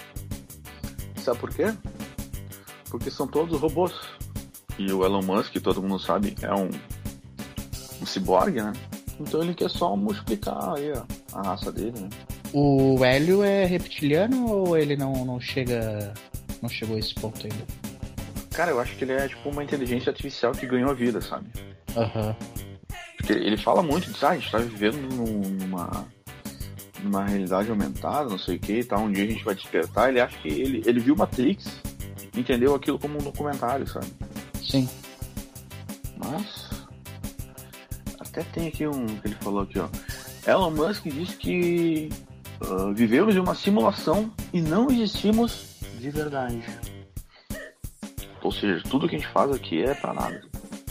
Sabe 1.15 1.39
por 1.39 1.53
quê? 1.53 1.73
Porque 2.89 3.09
são 3.09 3.27
todos 3.27 3.59
robôs. 3.59 3.93
E 4.77 4.91
o 4.91 5.05
Elon 5.05 5.21
Musk, 5.21 5.55
todo 5.61 5.81
mundo 5.81 5.99
sabe, 5.99 6.35
é 6.41 6.53
um, 6.53 6.69
um 8.01 8.05
ciborgue, 8.05 8.61
né? 8.61 8.73
Então 9.19 9.41
ele 9.41 9.53
quer 9.53 9.69
só 9.69 9.95
multiplicar 9.95 10.73
aí 10.75 10.91
a, 11.33 11.41
raça 11.41 11.71
dele, 11.71 11.99
né? 11.99 12.09
O 12.53 13.03
Hélio 13.05 13.43
é 13.43 13.65
reptiliano 13.65 14.47
ou 14.47 14.77
ele 14.77 14.97
não, 14.97 15.23
não 15.23 15.39
chega. 15.39 16.13
não 16.61 16.67
chegou 16.67 16.95
a 16.97 16.99
esse 16.99 17.13
ponto 17.13 17.39
ainda? 17.43 17.80
Cara, 18.51 18.71
eu 18.71 18.79
acho 18.79 18.95
que 18.95 19.03
ele 19.03 19.13
é 19.13 19.27
tipo 19.27 19.49
uma 19.49 19.63
inteligência 19.63 20.09
artificial 20.09 20.51
que 20.51 20.65
ganhou 20.67 20.89
a 20.91 20.93
vida, 20.93 21.21
sabe? 21.21 21.49
Aham. 21.95 22.35
Porque 23.17 23.33
ele 23.33 23.57
fala 23.57 23.81
muito 23.81 24.11
disso, 24.11 24.25
ah, 24.25 24.29
a 24.31 24.35
gente 24.37 24.51
tá 24.51 24.57
vivendo 24.57 24.97
num- 25.15 25.49
numa, 25.65 26.05
numa 27.03 27.25
realidade 27.25 27.69
aumentada, 27.69 28.29
não 28.29 28.37
sei 28.37 28.55
o 28.57 28.59
que 28.59 28.79
e 28.79 28.83
tal, 28.83 29.01
um 29.01 29.11
dia 29.11 29.23
a 29.23 29.27
gente 29.27 29.43
vai 29.43 29.55
despertar, 29.55 30.09
ele 30.09 30.19
acha 30.19 30.37
que 30.39 30.47
ele, 30.47 30.81
ele 30.85 30.99
viu 30.99 31.15
Matrix, 31.15 31.65
entendeu 32.35 32.73
aquilo 32.75 32.97
como 32.99 33.15
um 33.19 33.23
documentário, 33.23 33.87
sabe? 33.87 34.07
Sim. 34.61 34.89
Mas. 36.17 36.69
Até 38.19 38.43
tem 38.43 38.67
aqui 38.67 38.87
um 38.87 39.05
que 39.05 39.27
ele 39.27 39.35
falou 39.41 39.61
aqui, 39.61 39.77
ó. 39.79 39.87
Elon 40.49 40.71
Musk 40.71 41.03
disse 41.05 41.35
que 41.37 42.09
ah, 42.61 42.91
vivemos 42.93 43.35
em 43.35 43.39
uma 43.39 43.55
simulação 43.55 44.31
e 44.51 44.61
não 44.61 44.89
existimos 44.89 45.65
de 45.99 46.09
verdade. 46.09 46.63
Ou 48.43 48.51
seja, 48.51 48.81
tudo 48.89 49.07
que 49.07 49.15
a 49.15 49.19
gente 49.19 49.31
faz 49.31 49.51
aqui 49.51 49.83
é 49.83 49.93
pra 49.93 50.13
nada. 50.13 50.41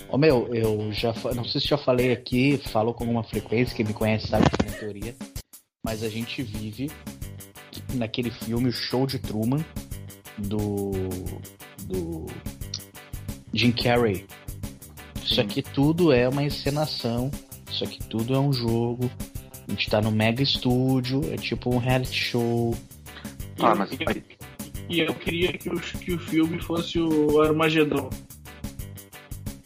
Ô 0.08 0.18
meu, 0.18 0.48
eu 0.54 0.92
já 0.92 1.12
não 1.34 1.44
sei 1.44 1.60
se 1.60 1.68
já 1.68 1.78
falei 1.78 2.12
aqui, 2.12 2.58
falo 2.68 2.92
com 2.92 3.04
alguma 3.04 3.22
frequência, 3.22 3.74
quem 3.76 3.86
me 3.86 3.92
conhece 3.94 4.26
sabe 4.28 4.44
que 4.50 4.68
é 4.68 4.72
teoria, 4.72 5.14
mas 5.84 6.02
a 6.02 6.08
gente 6.08 6.42
vive 6.42 6.90
naquele 7.94 8.30
filme 8.30 8.68
O 8.68 8.72
Show 8.72 9.06
de 9.06 9.18
Truman 9.18 9.64
do 10.38 10.90
do 11.84 12.26
Jim 13.52 13.72
Carrey. 13.72 14.26
Isso 15.22 15.36
Sim. 15.36 15.40
aqui 15.42 15.62
tudo 15.62 16.12
é 16.12 16.28
uma 16.28 16.42
encenação, 16.42 17.30
isso 17.70 17.84
aqui 17.84 18.00
tudo 18.08 18.34
é 18.34 18.38
um 18.38 18.52
jogo. 18.52 19.10
A 19.68 19.70
gente 19.70 19.88
tá 19.88 20.00
no 20.00 20.10
mega 20.10 20.42
estúdio, 20.42 21.20
é 21.32 21.36
tipo 21.36 21.72
um 21.72 21.78
reality 21.78 22.18
show. 22.18 22.74
Ah, 23.60 23.74
mas- 23.76 23.90
e, 24.90 25.00
eu 25.00 25.14
queria 25.14 25.52
que 25.52 25.68
o, 25.68 25.80
que 25.80 26.12
o 26.12 26.18
filme 26.18 26.60
fosse 26.60 26.98
o 26.98 27.40
Armagedon. 27.40 28.10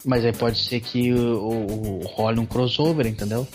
Mas 0.05 0.23
aí 0.23 0.33
pode 0.33 0.63
ser 0.63 0.79
que 0.81 1.11
o, 1.11 1.37
o, 1.37 1.99
o 1.99 2.07
role 2.07 2.39
um 2.39 2.45
crossover, 2.45 3.07
entendeu? 3.07 3.47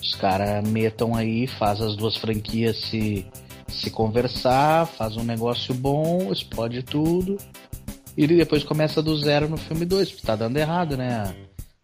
Os 0.00 0.14
caras 0.14 0.66
metam 0.68 1.14
aí, 1.14 1.46
faz 1.46 1.80
as 1.80 1.96
duas 1.96 2.16
franquias 2.16 2.78
se, 2.78 3.26
se 3.66 3.90
conversar, 3.90 4.86
faz 4.86 5.16
um 5.16 5.24
negócio 5.24 5.74
bom, 5.74 6.32
explode 6.32 6.82
tudo. 6.82 7.36
E 8.16 8.26
depois 8.26 8.64
começa 8.64 9.02
do 9.02 9.16
zero 9.16 9.48
no 9.48 9.56
filme 9.56 9.84
2, 9.84 10.10
porque 10.10 10.26
tá 10.26 10.34
dando 10.34 10.56
errado, 10.56 10.96
né? 10.96 11.34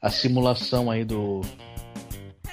A, 0.00 0.08
a 0.08 0.10
simulação 0.10 0.90
aí 0.90 1.04
do, 1.04 1.42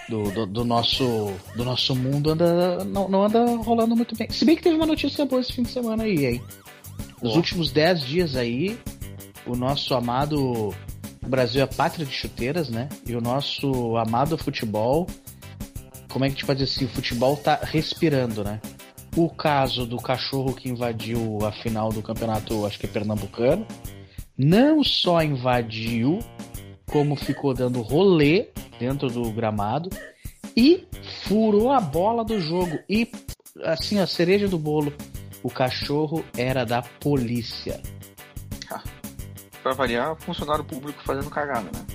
do, 0.08 0.32
do, 0.32 0.46
do 0.46 0.66
nosso, 0.66 1.34
do 1.56 1.64
nosso 1.64 1.96
mundo 1.96 2.32
anda, 2.32 2.84
não, 2.84 3.08
não 3.08 3.24
anda 3.24 3.46
rolando 3.58 3.96
muito 3.96 4.16
bem. 4.16 4.30
Se 4.30 4.44
bem 4.44 4.56
que 4.56 4.62
teve 4.62 4.76
uma 4.76 4.86
notícia 4.86 5.26
boa 5.26 5.42
esse 5.42 5.54
fim 5.54 5.64
de 5.64 5.72
semana 5.72 6.04
aí, 6.04 6.26
hein? 6.26 6.42
Nos 7.22 7.36
últimos 7.36 7.72
10 7.72 8.02
dias 8.02 8.36
aí, 8.36 8.78
o 9.46 9.56
nosso 9.56 9.94
amado 9.94 10.74
o 11.24 11.30
Brasil 11.30 11.62
é 11.62 11.68
pátria 11.68 12.06
de 12.06 12.12
chuteiras, 12.12 12.70
né? 12.70 12.90
E 13.06 13.16
o 13.16 13.22
nosso 13.22 13.96
amado 13.98 14.38
futebol, 14.38 15.06
como 16.10 16.26
é 16.26 16.28
que 16.28 16.34
a 16.34 16.36
gente 16.36 16.46
pode 16.46 16.60
dizer 16.60 16.76
assim? 16.76 16.86
O 16.86 16.90
futebol 16.90 17.38
tá 17.38 17.60
respirando, 17.62 18.44
né? 18.44 18.60
O 19.16 19.30
caso 19.30 19.86
do 19.86 19.98
cachorro 19.98 20.54
que 20.54 20.70
invadiu 20.70 21.40
a 21.46 21.52
final 21.52 21.90
do 21.90 22.02
campeonato, 22.02 22.66
acho 22.66 22.80
que 22.80 22.86
é 22.86 22.90
pernambucano, 22.90 23.66
não 24.38 24.84
só 24.84 25.22
invadiu, 25.22 26.20
como 26.90 27.16
ficou 27.16 27.54
dando 27.54 27.82
rolê 27.82 28.50
dentro 28.80 29.10
do 29.10 29.30
gramado 29.32 29.90
e 30.58 30.86
furou 31.24 31.72
a 31.72 31.80
bola 31.80 32.26
do 32.26 32.40
jogo. 32.40 32.80
E, 32.90 33.10
assim, 33.64 34.00
a 34.00 34.08
cereja 34.08 34.48
do 34.48 34.58
bolo, 34.58 34.92
o 35.44 35.50
cachorro 35.50 36.24
era 36.38 36.66
da 36.66 36.82
polícia. 36.82 37.82
Pra 39.64 39.74
variar, 39.74 40.16
funcionário 40.20 40.64
público 40.64 41.02
fazendo 41.06 41.30
cagada, 41.30 41.70
né? 41.74 41.86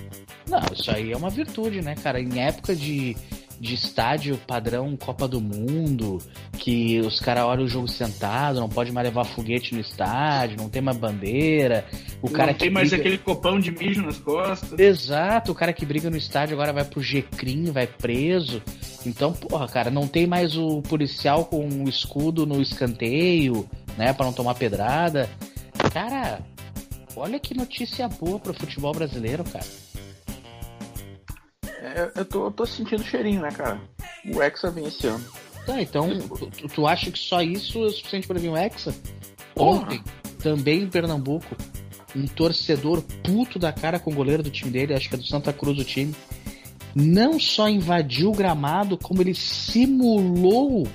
Não, 0.47 0.61
isso 0.73 0.89
aí 0.89 1.11
é 1.11 1.17
uma 1.17 1.29
virtude, 1.29 1.81
né, 1.81 1.95
cara? 1.95 2.21
Em 2.21 2.39
época 2.39 2.73
de, 2.73 3.17
de 3.59 3.73
estádio 3.75 4.37
padrão 4.47 4.95
Copa 4.95 5.27
do 5.27 5.41
Mundo, 5.41 6.19
que 6.57 7.01
os 7.01 7.19
caras 7.19 7.43
olham 7.43 7.65
o 7.65 7.67
jogo 7.67 7.89
sentado, 7.89 8.61
não 8.61 8.69
pode 8.69 8.89
mais 8.93 9.05
levar 9.05 9.25
foguete 9.25 9.73
no 9.75 9.81
estádio, 9.81 10.55
não 10.57 10.69
tem 10.69 10.81
mais 10.81 10.95
bandeira. 10.95 11.85
O 12.21 12.29
cara 12.29 12.53
não 12.53 12.57
tem 12.57 12.69
que 12.69 12.73
mais 12.73 12.87
briga- 12.89 13.01
aquele 13.03 13.17
copão 13.17 13.59
de 13.59 13.69
mijo 13.71 14.01
nas 14.01 14.17
costas. 14.17 14.79
Exato, 14.79 15.51
o 15.51 15.55
cara 15.55 15.73
que 15.73 15.85
briga 15.85 16.09
no 16.09 16.15
estádio 16.15 16.53
agora 16.53 16.71
vai 16.71 16.85
pro 16.85 17.01
G-Crim, 17.03 17.65
vai 17.65 17.85
preso. 17.85 18.63
Então, 19.05 19.31
porra, 19.33 19.67
cara, 19.67 19.89
não 19.89 20.07
tem 20.07 20.27
mais 20.27 20.57
o 20.57 20.81
policial 20.81 21.45
com 21.45 21.67
o 21.67 21.89
escudo 21.89 22.45
no 22.45 22.61
escanteio, 22.61 23.67
né, 23.97 24.13
Pra 24.13 24.25
não 24.25 24.33
tomar 24.33 24.55
pedrada. 24.55 25.29
Cara, 25.93 26.39
olha 27.15 27.39
que 27.39 27.55
notícia 27.55 28.07
boa 28.07 28.39
pro 28.39 28.53
futebol 28.53 28.93
brasileiro, 28.93 29.43
cara. 29.43 29.65
É, 31.81 32.11
eu 32.15 32.25
tô, 32.25 32.45
eu 32.45 32.51
tô 32.51 32.65
sentindo 32.65 33.03
cheirinho, 33.03 33.41
né, 33.41 33.51
cara? 33.51 33.79
O 34.25 34.41
Hexa 34.41 34.69
vem 34.69 34.85
esse 34.85 35.07
ano. 35.07 35.23
Tá, 35.65 35.81
então, 35.81 36.09
tu, 36.19 36.67
tu 36.67 36.87
acha 36.87 37.11
que 37.11 37.19
só 37.19 37.41
isso 37.41 37.85
é 37.85 37.89
suficiente 37.89 38.27
pra 38.27 38.39
vir 38.39 38.49
um 38.49 38.57
Hexa? 38.57 38.95
Porra. 39.53 39.81
Ontem, 39.81 40.03
também 40.39 40.83
em 40.83 40.89
Pernambuco, 40.89 41.55
um 42.15 42.25
torcedor 42.25 43.01
puto 43.23 43.59
da 43.59 43.71
cara 43.71 43.99
com 43.99 44.11
o 44.11 44.15
goleiro 44.15 44.43
do 44.43 44.49
time 44.49 44.71
dele, 44.71 44.93
acho 44.93 45.09
que 45.09 45.15
é 45.15 45.17
do 45.17 45.25
Santa 45.25 45.51
Cruz 45.51 45.79
o 45.79 45.83
time, 45.83 46.15
não 46.99 47.39
só 47.39 47.69
invadiu 47.69 48.29
o 48.29 48.35
gramado, 48.35 48.97
como 48.97 49.21
ele 49.21 49.35
simulou 49.35 50.87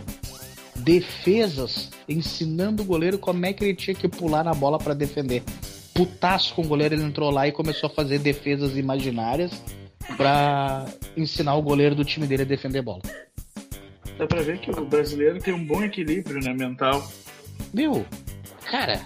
defesas, 0.74 1.90
ensinando 2.08 2.82
o 2.82 2.86
goleiro 2.86 3.18
como 3.18 3.46
é 3.46 3.52
que 3.52 3.62
ele 3.62 3.74
tinha 3.74 3.94
que 3.94 4.08
pular 4.08 4.42
na 4.42 4.52
bola 4.52 4.78
pra 4.78 4.94
defender. 4.94 5.44
Putaço 5.94 6.54
com 6.54 6.62
o 6.62 6.66
goleiro, 6.66 6.96
ele 6.96 7.04
entrou 7.04 7.30
lá 7.30 7.46
e 7.46 7.52
começou 7.52 7.88
a 7.88 7.92
fazer 7.94 8.18
defesas 8.18 8.76
imaginárias 8.76 9.62
pra 10.16 10.86
ensinar 11.16 11.54
o 11.54 11.62
goleiro 11.62 11.94
do 11.94 12.04
time 12.04 12.26
dele 12.26 12.42
a 12.42 12.46
defender 12.46 12.82
bola. 12.82 13.02
Dá 14.18 14.26
pra 14.26 14.42
ver 14.42 14.58
que 14.58 14.72
o 14.72 14.84
brasileiro 14.84 15.38
tem 15.38 15.54
um 15.54 15.64
bom 15.64 15.84
equilíbrio, 15.84 16.40
né, 16.42 16.52
mental. 16.52 17.06
Meu, 17.72 18.04
cara, 18.64 19.00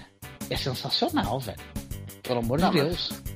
é 0.49 0.57
sensacional, 0.57 1.41
velho. 1.41 1.59
Pelo 2.23 2.39
amor 2.39 2.59
Não, 2.59 2.71
de 2.71 2.81
Deus. 2.81 3.11
Mas 3.13 3.36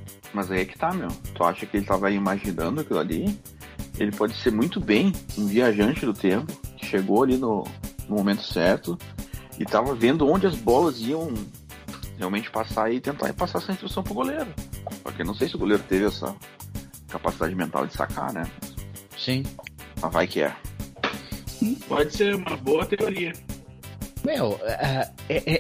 aí 0.50 0.60
é 0.60 0.64
que 0.64 0.78
tá, 0.78 0.92
meu. 0.92 1.08
Tu 1.34 1.44
acha 1.44 1.66
que 1.66 1.76
ele 1.76 1.86
tava 1.86 2.10
imaginando 2.10 2.80
aquilo 2.80 2.98
ali? 2.98 3.38
Ele 3.98 4.12
pode 4.12 4.34
ser 4.36 4.50
muito 4.50 4.80
bem 4.80 5.12
um 5.36 5.46
viajante 5.46 6.06
do 6.06 6.14
tempo, 6.14 6.52
que 6.76 6.86
chegou 6.86 7.22
ali 7.22 7.36
no, 7.36 7.64
no 8.08 8.16
momento 8.16 8.42
certo 8.42 8.98
e 9.58 9.64
tava 9.64 9.94
vendo 9.94 10.26
onde 10.26 10.46
as 10.46 10.56
bolas 10.56 11.00
iam 11.00 11.34
realmente 12.16 12.50
passar 12.50 12.92
e 12.92 13.00
tentar 13.00 13.32
passar 13.34 13.58
essa 13.58 13.72
instrução 13.72 14.02
pro 14.02 14.14
goleiro. 14.14 14.52
Porque 15.02 15.24
não 15.24 15.34
sei 15.34 15.48
se 15.48 15.56
o 15.56 15.58
goleiro 15.58 15.82
teve 15.82 16.06
essa 16.06 16.34
capacidade 17.08 17.54
mental 17.54 17.86
de 17.86 17.94
sacar, 17.94 18.32
né? 18.32 18.44
Sim. 19.18 19.42
Mas 20.00 20.12
vai 20.12 20.26
que 20.26 20.42
é. 20.42 20.54
Pode 21.86 22.16
ser 22.16 22.34
uma 22.34 22.56
boa 22.56 22.86
teoria. 22.86 23.32
Meu, 24.24 24.58
é, 24.64 25.10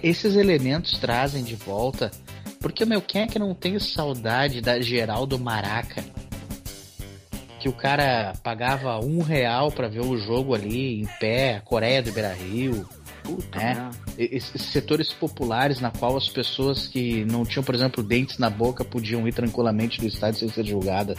esses 0.02 0.34
elementos 0.34 0.98
trazem 0.98 1.42
de 1.42 1.56
volta. 1.56 2.10
Porque, 2.60 2.84
meu, 2.84 3.00
quem 3.00 3.22
é 3.22 3.26
que 3.26 3.38
não 3.38 3.54
tem 3.54 3.78
saudade 3.78 4.60
da 4.60 4.78
geral 4.80 5.26
do 5.26 5.38
Maraca? 5.38 6.04
Que 7.58 7.68
o 7.70 7.72
cara 7.72 8.34
pagava 8.42 8.98
um 9.00 9.22
real 9.22 9.72
pra 9.72 9.88
ver 9.88 10.00
o 10.00 10.16
jogo 10.18 10.54
ali 10.54 11.00
em 11.00 11.06
pé, 11.18 11.56
a 11.56 11.60
Coreia 11.62 12.02
do 12.02 12.12
Beira 12.12 12.34
Rio. 12.34 12.86
Puta 13.24 13.58
É. 13.58 13.64
merda. 13.74 13.90
Esses 14.18 14.60
setores 14.62 15.10
populares 15.10 15.80
na 15.80 15.90
qual 15.90 16.16
as 16.18 16.28
pessoas 16.28 16.86
que 16.86 17.24
não 17.24 17.44
tinham, 17.46 17.64
por 17.64 17.74
exemplo, 17.74 18.02
dentes 18.02 18.36
na 18.38 18.50
boca 18.50 18.84
podiam 18.84 19.26
ir 19.26 19.32
tranquilamente 19.32 19.98
do 19.98 20.06
estádio 20.06 20.40
sem 20.40 20.48
ser 20.50 20.66
julgada. 20.66 21.16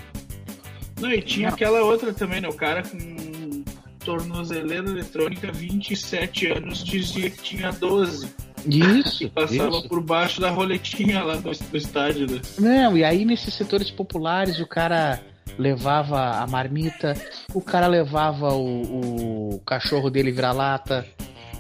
Não, 1.00 1.12
e 1.12 1.22
tinha 1.24 1.48
Não. 1.48 1.56
aquela 1.56 1.82
outra 1.82 2.14
também, 2.14 2.40
né? 2.42 2.48
O 2.50 2.54
cara 2.54 2.84
com 2.84 3.64
tornozeleira 4.06 4.88
eletrônica, 4.88 5.52
27 5.52 6.48
anos, 6.48 6.84
dizia 6.84 7.30
que 7.32 7.42
tinha 7.42 7.72
12. 7.72 8.28
Isso, 8.66 9.30
Passava 9.32 9.70
isso. 9.70 9.90
por 9.90 10.02
baixo 10.02 10.42
da 10.42 10.50
roletinha 10.50 11.24
lá 11.24 11.36
do, 11.36 11.52
do 11.52 11.78
estádio. 11.78 12.30
Né? 12.30 12.42
Não, 12.60 12.98
e 12.98 13.04
aí 13.04 13.26
nesses 13.26 13.54
setores 13.54 13.90
populares 13.90 14.60
o 14.60 14.68
cara 14.68 15.22
levava 15.58 16.38
a 16.38 16.48
marmita, 16.48 17.16
o 17.54 17.62
cara 17.62 17.88
levava 17.88 18.54
o, 18.54 19.56
o 19.56 19.60
cachorro 19.60 20.10
dele 20.10 20.32
vira-lata. 20.32 21.06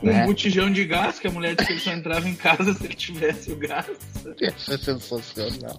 Um 0.02 0.08
né? 0.08 0.26
botijão 0.26 0.72
de 0.72 0.84
gás, 0.86 1.20
que 1.20 1.28
a 1.28 1.32
mulher 1.32 1.56
disse 1.56 1.68
que 1.68 1.74
ele 1.74 1.80
só 1.80 1.92
entrava 1.92 2.28
em 2.28 2.36
casa 2.36 2.74
se 2.74 2.86
ele 2.86 2.96
tivesse 2.96 3.52
o 3.52 3.56
gás. 3.58 3.86
Isso 4.40 4.74
é 4.74 4.78
sensacional. 4.78 5.78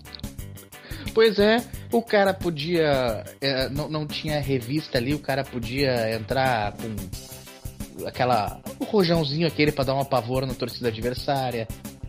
Pois 1.14 1.38
é, 1.38 1.62
o 1.90 2.00
cara 2.00 2.32
podia. 2.32 3.24
é, 3.40 3.68
não, 3.68 3.88
não 3.88 4.06
tinha 4.06 4.40
revista 4.40 4.98
ali, 4.98 5.12
o 5.12 5.18
cara 5.18 5.44
podia 5.44 6.14
entrar 6.14 6.72
com 6.72 8.06
aquela. 8.06 8.61
O 8.82 8.84
rojãozinho 8.84 9.46
aquele 9.46 9.72
pra 9.72 9.84
dar 9.84 9.94
uma 9.94 10.04
pavor 10.04 10.46
na 10.46 10.54
torcida 10.54 10.88
adversária, 10.88 11.66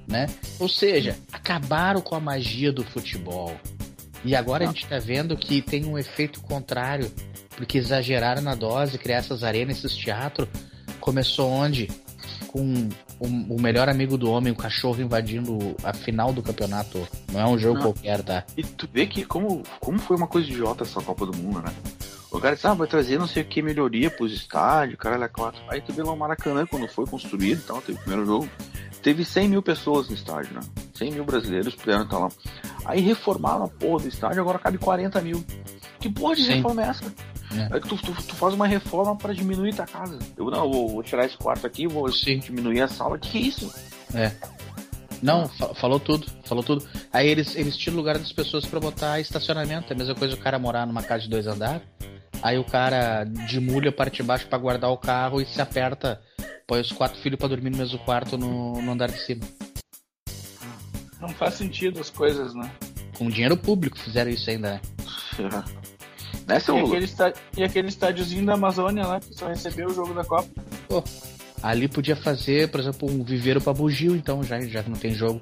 né? 0.08 0.28
Ou 0.60 0.68
seja, 0.68 1.18
acabaram 1.32 2.02
com 2.02 2.16
a 2.16 2.20
magia 2.20 2.72
do 2.72 2.84
futebol. 2.84 3.56
E 4.26 4.36
agora 4.36 4.64
a 4.64 4.68
gente 4.68 4.88
tá 4.88 5.00
vendo 5.00 5.36
que 5.36 5.62
tem 5.62 5.86
um 5.86 5.98
efeito 5.98 6.42
contrário, 6.42 7.12
porque 7.56 7.78
exageraram 7.78 8.42
na 8.42 8.56
dose, 8.56 8.98
criar 8.98 9.18
essas 9.18 9.44
arenas, 9.44 9.78
esses 9.78 9.96
teatros. 9.96 10.48
Começou 11.00 11.50
onde? 11.50 11.90
Com 12.48 12.90
o, 13.20 13.56
o 13.56 13.62
melhor 13.62 13.90
amigo 13.90 14.18
do 14.18 14.32
homem, 14.32 14.54
o 14.54 14.56
cachorro 14.56 15.02
invadindo 15.02 15.76
a 15.84 15.94
final 15.94 16.32
do 16.32 16.42
campeonato. 16.42 17.06
Não 17.32 17.40
é 17.40 17.46
um 17.46 17.58
jogo 17.58 17.76
Não. 17.76 17.84
qualquer, 17.84 18.24
tá? 18.24 18.46
E 18.56 18.64
tu 18.64 18.88
vê 18.92 19.06
que 19.06 19.26
como, 19.26 19.64
como 19.80 20.00
foi 20.00 20.16
uma 20.16 20.28
coisa 20.28 20.48
idiota 20.48 20.84
essa 20.84 21.02
Copa 21.02 21.26
do 21.26 21.38
Mundo, 21.38 21.62
né? 21.62 21.74
O 22.34 22.40
cara 22.42 22.56
disse, 22.56 22.66
ah, 22.68 22.74
vai 22.74 22.88
trazer 22.88 23.20
não 23.20 23.28
sei 23.28 23.44
o 23.44 23.46
que 23.46 23.62
melhoria 23.62 24.10
pros 24.10 24.34
estádios, 24.34 24.98
caralho, 25.00 25.24
é 25.24 25.28
quatro. 25.28 25.62
Aí 25.70 25.80
tu 25.82 25.94
vê 25.94 26.02
lá 26.04 26.12
o 26.12 26.18
Maracanã, 26.18 26.66
quando 26.66 26.88
foi 26.88 27.06
construído 27.06 27.60
e 27.60 27.64
tal, 27.64 27.80
teve 27.82 27.98
o 28.00 28.02
primeiro 28.02 28.26
jogo, 28.26 28.50
teve 29.04 29.24
100 29.24 29.50
mil 29.50 29.62
pessoas 29.62 30.10
no 30.10 30.16
estádio, 30.16 30.54
né? 30.56 30.62
100 30.96 31.12
mil 31.12 31.24
brasileiros 31.26 31.76
puderam 31.76 32.04
estar 32.04 32.18
lá. 32.18 32.30
Aí 32.86 33.02
reformaram 33.02 33.66
a 33.66 33.68
porra 33.68 34.02
do 34.04 34.08
estádio, 34.10 34.42
agora 34.42 34.58
cabe 34.58 34.78
40 34.80 35.22
mil. 35.22 35.44
Que 36.00 36.10
porra 36.10 36.36
de 36.36 36.44
Sim. 36.44 36.54
reforma 36.56 36.84
é 36.84 36.88
essa? 36.90 37.06
É. 37.56 37.70
Aí 37.76 37.80
tu, 37.80 37.96
tu, 37.98 38.12
tu 38.14 38.36
faz 38.36 38.54
uma 38.56 38.66
reforma 38.66 39.16
para 39.16 39.32
diminuir 39.34 39.76
tua 39.76 39.86
casa. 39.86 40.18
Eu 40.36 40.50
não, 40.50 40.70
vou, 40.72 40.90
vou 40.90 41.04
tirar 41.04 41.26
esse 41.26 41.38
quarto 41.38 41.68
aqui, 41.68 41.88
vou 41.88 42.12
Sim. 42.12 42.40
diminuir 42.40 42.82
a 42.82 42.88
sala. 42.88 43.18
Que 43.20 43.38
isso? 43.38 43.72
Não, 45.22 45.48
fa- 45.48 45.74
falou 45.74 46.00
tudo, 46.00 46.28
falou 46.44 46.62
tudo. 46.64 46.86
Aí 47.12 47.28
eles, 47.30 47.56
eles 47.56 47.78
tiram 47.78 47.94
o 47.96 47.98
lugar 48.00 48.18
das 48.18 48.34
pessoas 48.34 48.66
pra 48.66 48.80
botar 48.80 49.22
estacionamento. 49.22 49.94
É 49.94 49.96
a 49.96 49.98
mesma 49.98 50.14
coisa 50.16 50.36
o 50.36 50.38
cara 50.38 50.60
morar 50.60 50.86
numa 50.86 51.02
casa 51.02 51.24
de 51.24 51.30
dois 51.30 51.48
andares. 51.48 51.82
Aí 52.44 52.58
o 52.60 52.64
cara 52.66 53.24
demulha 53.24 53.90
a 53.90 53.94
parte 53.94 54.18
de 54.18 54.24
baixo 54.24 54.46
pra 54.48 54.58
guardar 54.58 54.92
o 54.92 54.98
carro 54.98 55.40
e 55.42 55.46
se 55.46 55.62
aperta. 55.62 56.22
Põe 56.68 56.82
os 56.82 56.92
quatro 56.92 57.20
filhos 57.22 57.40
pra 57.40 57.48
dormir 57.48 57.70
no 57.70 57.78
mesmo 57.78 57.98
quarto 58.00 58.38
no, 58.38 58.82
no 58.82 58.92
andar 58.92 59.10
de 59.10 59.20
cima. 59.20 59.42
Não 61.22 61.30
faz 61.30 61.54
sentido 61.56 62.02
as 62.02 62.10
coisas, 62.10 62.54
né? 62.54 62.70
Com 63.18 63.30
dinheiro 63.30 63.56
público 63.56 63.98
fizeram 63.98 64.30
isso 64.30 64.50
ainda, 64.50 64.74
né? 64.74 64.82
Nessa 66.46 66.74
E 66.74 66.80
eu... 66.80 66.88
aquele, 66.88 67.06
está- 67.06 67.34
e 67.58 67.64
aquele 67.64 67.88
estádiozinho 67.88 68.46
da 68.46 68.56
Amazônia 68.56 69.06
lá, 69.08 69.20
que 69.22 69.34
só 69.34 69.48
recebeu 69.48 69.88
o 69.88 69.94
jogo 69.94 70.14
da 70.14 70.26
Copa. 70.26 70.50
Ali 71.62 71.88
podia 71.88 72.18
fazer, 72.18 72.70
por 72.70 72.82
exemplo, 72.82 73.10
um 73.10 73.24
viveiro 73.24 73.62
pra 73.62 73.72
bugio, 73.74 74.14
então, 74.18 74.44
já, 74.44 74.60
já 74.60 74.84
que 74.84 74.90
não 74.90 74.98
tem 74.98 75.14
jogo. 75.14 75.40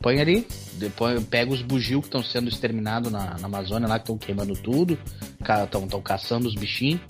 Põe 0.00 0.20
ali, 0.20 0.46
depois 0.74 1.22
pega 1.24 1.50
os 1.50 1.60
bugio 1.60 2.00
que 2.00 2.06
estão 2.06 2.22
sendo 2.22 2.48
exterminados 2.48 3.10
na, 3.10 3.36
na 3.38 3.46
Amazônia 3.46 3.88
lá, 3.88 3.98
que 3.98 4.04
estão 4.04 4.16
queimando 4.16 4.54
tudo, 4.54 4.98
estão 5.40 6.00
caçando 6.00 6.46
os 6.46 6.54
bichinhos. 6.54 7.00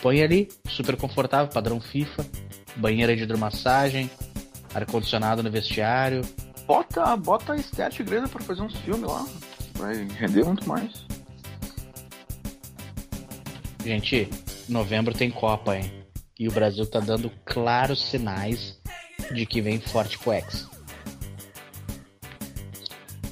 Põe 0.00 0.22
ali, 0.22 0.48
super 0.68 0.96
confortável, 0.96 1.52
padrão 1.52 1.80
FIFA, 1.80 2.24
banheira 2.76 3.16
de 3.16 3.24
hidromassagem, 3.24 4.08
ar-condicionado 4.72 5.42
no 5.42 5.50
vestiário. 5.50 6.22
Bota, 6.64 7.16
bota 7.16 7.54
a 7.54 7.56
Estética 7.56 8.04
Grande 8.04 8.28
pra 8.28 8.40
fazer 8.42 8.62
uns 8.62 8.76
filmes 8.80 9.10
lá. 9.10 9.26
Vai 9.74 10.06
render 10.06 10.44
muito 10.44 10.68
mais. 10.68 11.04
Gente, 13.84 14.28
novembro 14.68 15.14
tem 15.14 15.30
Copa, 15.30 15.76
hein? 15.76 15.90
E 16.38 16.46
o 16.46 16.52
Brasil 16.52 16.86
tá 16.86 17.00
dando 17.00 17.32
claros 17.44 18.10
sinais 18.10 18.78
de 19.32 19.44
que 19.44 19.60
vem 19.60 19.80
forte 19.80 20.16
pro 20.18 20.32
Hexa. 20.32 20.77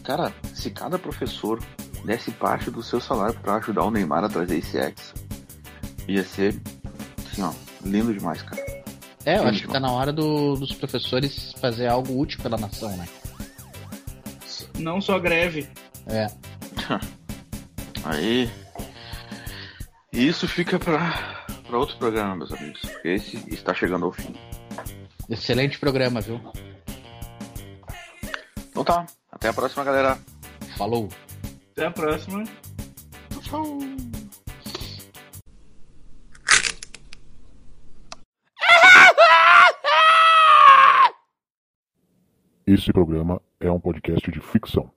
Cara, 0.07 0.33
se 0.55 0.71
cada 0.71 0.99
professor 0.99 1.59
desse 2.05 2.31
parte 2.31 2.71
do 2.71 2.83
seu 2.83 3.01
salário 3.01 3.38
pra 3.40 3.57
ajudar 3.57 3.85
o 3.85 3.90
Neymar 3.90 4.23
a 4.25 4.29
trazer 4.29 4.59
esse 4.59 4.77
ex, 4.79 5.12
ia 6.07 6.23
ser, 6.23 6.55
assim, 7.27 7.42
ó, 7.42 7.53
lindo 7.85 8.14
demais, 8.14 8.40
cara. 8.42 8.62
É, 9.25 9.38
eu 9.38 9.42
acho 9.49 9.62
que 9.62 9.69
tá 9.73 9.81
na 9.81 9.90
hora 9.90 10.12
do- 10.12 10.55
dos 10.55 10.73
professores 10.73 11.53
fazer 11.61 11.88
algo 11.88 12.16
útil 12.21 12.40
pela 12.40 12.57
nação, 12.57 12.97
né? 12.97 13.09
Não 14.79 15.01
só 15.01 15.19
greve. 15.19 15.69
É. 16.07 16.29
Aí. 18.05 18.49
Isso 20.12 20.47
fica 20.47 20.79
pra, 20.79 21.45
pra 21.66 21.79
outro 21.79 21.97
programa, 21.97 22.37
meus 22.37 22.53
amigos. 22.53 22.81
Porque 22.83 23.09
esse 23.09 23.42
está 23.53 23.75
chegando 23.75 24.05
ao 24.07 24.12
fim. 24.12 24.33
Excelente 25.29 25.79
programa, 25.81 26.21
viu? 26.21 26.40
Então 28.71 28.85
tá, 28.85 29.07
até 29.37 29.49
a 29.49 29.53
próxima, 29.53 29.85
galera. 29.85 30.18
Falou. 30.79 31.11
Até 31.72 31.85
a 31.85 31.90
próxima. 31.90 32.42
Tchau. 33.42 33.79
Esse 42.66 42.90
programa 42.94 43.42
é 43.61 43.70
um 43.70 43.79
podcast 43.79 44.31
de 44.31 44.40
ficção, 44.40 44.90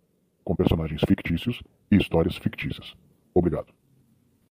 com 0.46 0.56
personagens 0.56 1.02
fictícios 1.06 1.62
e 1.92 1.98
histórias 1.98 2.38
fictícias. 2.38 2.96
Obrigado. 3.34 3.79